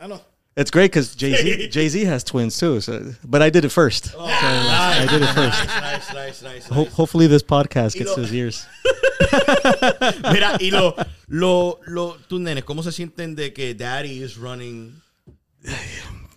[0.00, 0.20] Ah, no.
[0.56, 2.80] It's great because Jay Z Jay Z has twins too.
[2.80, 4.06] So, but I did it first.
[4.06, 5.66] So, I did it first.
[5.68, 6.92] Nice, nice, nice, Ho- nice.
[6.92, 8.66] hopefully this podcast gets lo- to his ears.
[10.32, 10.96] Mira, y lo,
[11.28, 15.00] lo, lo, tus nenes, ¿cómo se sienten de que daddy is running?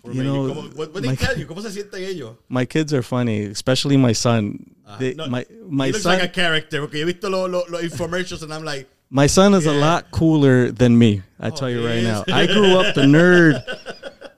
[0.08, 1.46] For You know, ¿Cómo- what, what they my- tell you?
[1.46, 2.36] ¿Cómo se sienten ellos?
[2.48, 4.74] My kids are funny, especially my son.
[4.98, 7.48] They- No, my my he looks son like a character, porque yo he visto los
[7.50, 11.22] los- los infomercials and I'm like, my son is a lot cooler than me.
[11.40, 12.04] I tell you right is?
[12.04, 12.24] now.
[12.32, 13.62] I grew up the nerd.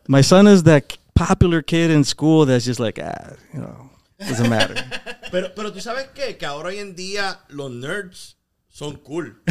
[0.08, 4.48] My son is that popular kid in school that's just like ah, you know, doesn't
[4.48, 4.74] matter.
[5.30, 6.36] Pero, pero tú sabes qué?
[6.36, 8.34] Que ahora hoy en día los nerds
[8.68, 9.36] son cool.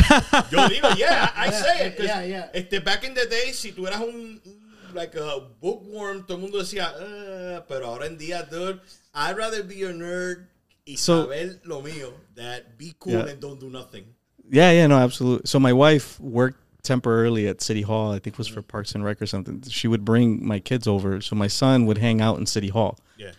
[0.52, 1.96] Yo digo, yeah, I say it.
[1.96, 2.50] 'cause, Yeah, yeah.
[2.54, 4.59] Este, back in the day, si tú eras un, un-
[4.94, 8.80] like a bookworm, todo el mundo decía, "Ah", pero ahora en día, dude,
[9.14, 10.48] I'd rather be a nerd
[10.88, 13.28] y So- saber lo mío, that be cool Yeah.
[13.28, 14.06] and don't do nothing.
[14.52, 15.46] Yeah, yeah, no, absolutely.
[15.46, 18.12] So my wife worked temporarily at City Hall.
[18.12, 19.62] I think it was for Parks and Rec or something.
[19.70, 22.98] She would bring my kids over, so my son would hang out in City Hall.
[23.18, 23.32] Yeah.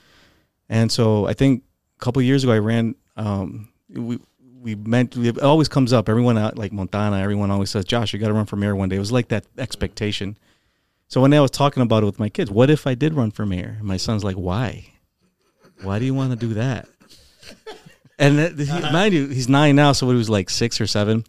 [0.69, 1.65] And so I think
[1.99, 2.95] a couple years ago I ran.
[3.17, 4.19] Um, we
[4.63, 6.07] we meant it always comes up.
[6.09, 8.91] Everyone out like Montana, everyone always says, "Josh, you got to run for mayor one
[8.91, 10.37] day." It was like that expectation.
[11.11, 12.53] So when I was talking about it with my kids.
[12.53, 13.75] What if I did run for mayor?
[13.79, 14.87] And my son's like, "Why?
[15.83, 16.89] Why do you want to do that?"
[18.17, 21.25] And that, he, mind you, he's nine now, so he was like six or seven.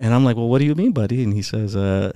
[0.00, 2.12] And I'm like, "Well, what do you mean, buddy?" And he says, "Uh,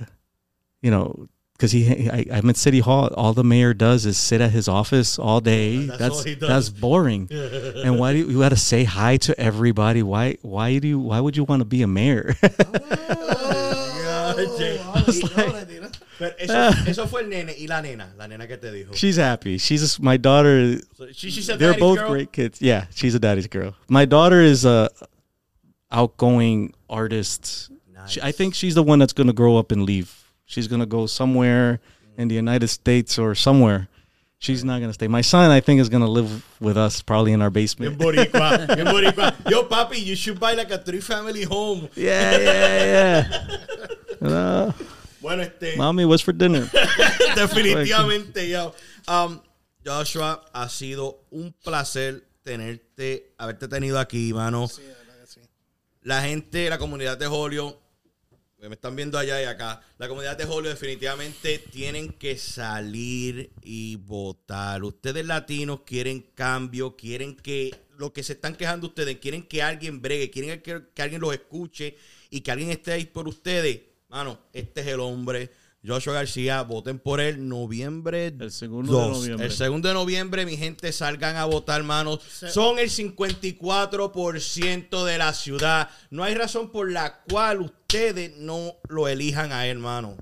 [0.81, 3.07] you know." Because he, I, I'm at City Hall.
[3.15, 5.87] All the mayor does is sit at his office all day.
[5.87, 7.27] That's That's all that's boring.
[7.31, 10.03] and why do you, you got to say hi to everybody?
[10.03, 12.35] Why why do you why would you want to be a mayor?
[16.17, 16.83] Pero eso, ah.
[16.87, 18.93] eso fue el nene y la nena, la nena que te dijo.
[18.95, 19.57] she's happy.
[19.57, 20.79] She's just, my daughter.
[20.95, 22.09] So she, she said They're both girl?
[22.09, 22.61] great kids.
[22.61, 23.75] Yeah, she's a daddy's girl.
[23.87, 24.89] My daughter is a
[25.91, 27.71] outgoing artist.
[28.07, 30.31] She, I think she's the one that's gonna grow up and leave.
[30.45, 31.79] She's gonna go somewhere
[32.17, 33.89] in the United States or somewhere.
[34.39, 35.07] She's not gonna stay.
[35.07, 37.97] My son, I think, is gonna live with us, probably in our Bien basement.
[37.97, 39.35] boricua, bien boricua.
[39.49, 41.89] Yo, papi, you should buy like a three family home.
[41.95, 43.43] Yeah, yeah,
[44.21, 44.71] yeah.
[45.27, 46.69] Bueno, este, mommy, what's for dinner?
[47.35, 48.73] definitivamente, yo.
[49.09, 49.41] Um,
[49.83, 54.69] Joshua, ha sido un placer tenerte, haberte tenido aquí, mano.
[56.03, 57.77] La gente, la comunidad de Holio,
[58.57, 63.51] que me están viendo allá y acá, la comunidad de Holio definitivamente tienen que salir
[63.61, 64.81] y votar.
[64.81, 70.01] Ustedes latinos quieren cambio, quieren que lo que se están quejando ustedes, quieren que alguien
[70.01, 71.97] bregue, quieren que, que alguien los escuche
[72.29, 73.81] y que alguien esté ahí por ustedes.
[74.09, 75.51] Mano, este es el hombre.
[75.85, 79.17] Joshua García, voten por él noviembre El segundo de 2.
[79.17, 79.45] noviembre.
[79.45, 82.19] El segundo de noviembre, mi gente, salgan a votar, manos.
[82.49, 85.89] Son el 54% de la ciudad.
[86.09, 90.17] No hay razón por la cual ustedes no lo elijan a él, hermano.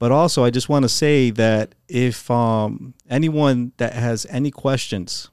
[0.01, 5.31] But also, I just want to say that if um, anyone that has any questions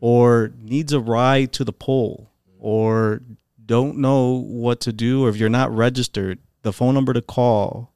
[0.00, 3.22] or needs a ride to the poll or
[3.64, 7.94] don't know what to do or if you're not registered, the phone number to call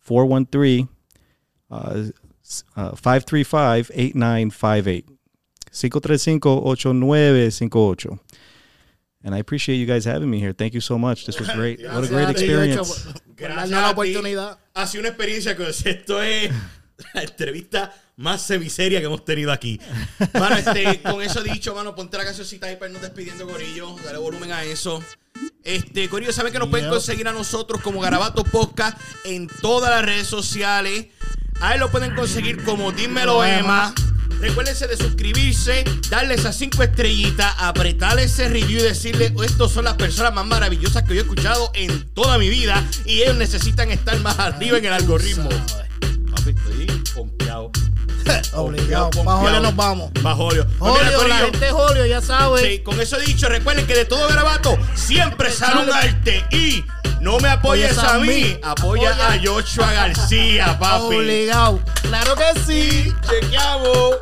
[0.00, 0.88] 413
[1.70, 2.04] uh,
[2.76, 5.04] uh, 535-8958.
[5.72, 8.18] 535-8958.
[9.24, 10.52] And I appreciate you guys having me here.
[10.52, 11.26] Thank you so much.
[11.26, 11.80] This was great.
[11.82, 12.76] What a great Gracias a ti, experience.
[12.78, 14.14] Yocho, por- por Gracias darnos la a ti.
[14.14, 14.58] oportunidad.
[14.74, 16.50] Ha sido una experiencia que esto es
[17.14, 19.80] la entrevista más semiseria que hemos tenido aquí.
[20.34, 23.94] Mano, este, con eso dicho, mano, ponte la cancioncita ahí para irnos despidiendo, Corillo.
[24.04, 25.02] Dale volumen a eso.
[25.62, 30.04] Este, Corillo, saben que nos pueden conseguir a nosotros como Garabato Podcast en todas las
[30.04, 31.06] redes sociales.
[31.60, 33.94] Ahí lo pueden conseguir como Dímelo Emma.
[34.40, 39.94] Recuérdense de suscribirse, darle esas cinco estrellitas, apretar ese review y decirle, estos son las
[39.94, 44.18] personas más maravillosas que yo he escuchado en toda mi vida y ellos necesitan estar
[44.20, 45.48] más arriba en el algoritmo.
[46.50, 47.70] Estoy pompeado.
[48.54, 49.10] Obligado.
[49.10, 49.60] Pompeado.
[49.60, 50.10] nos vamos.
[50.12, 50.34] Pues mira,
[51.18, 52.60] Julio, la gente Julio ya sabe.
[52.60, 56.84] Sí, con eso dicho, recuerden que de todo garabato siempre sale un arte y
[57.20, 59.40] no me apoyes a mí, apoya a Apoya.
[59.44, 61.16] Joshua García, papi.
[61.16, 61.80] Obligado.
[62.02, 63.12] Claro que sí.
[63.28, 64.16] Chequeamos.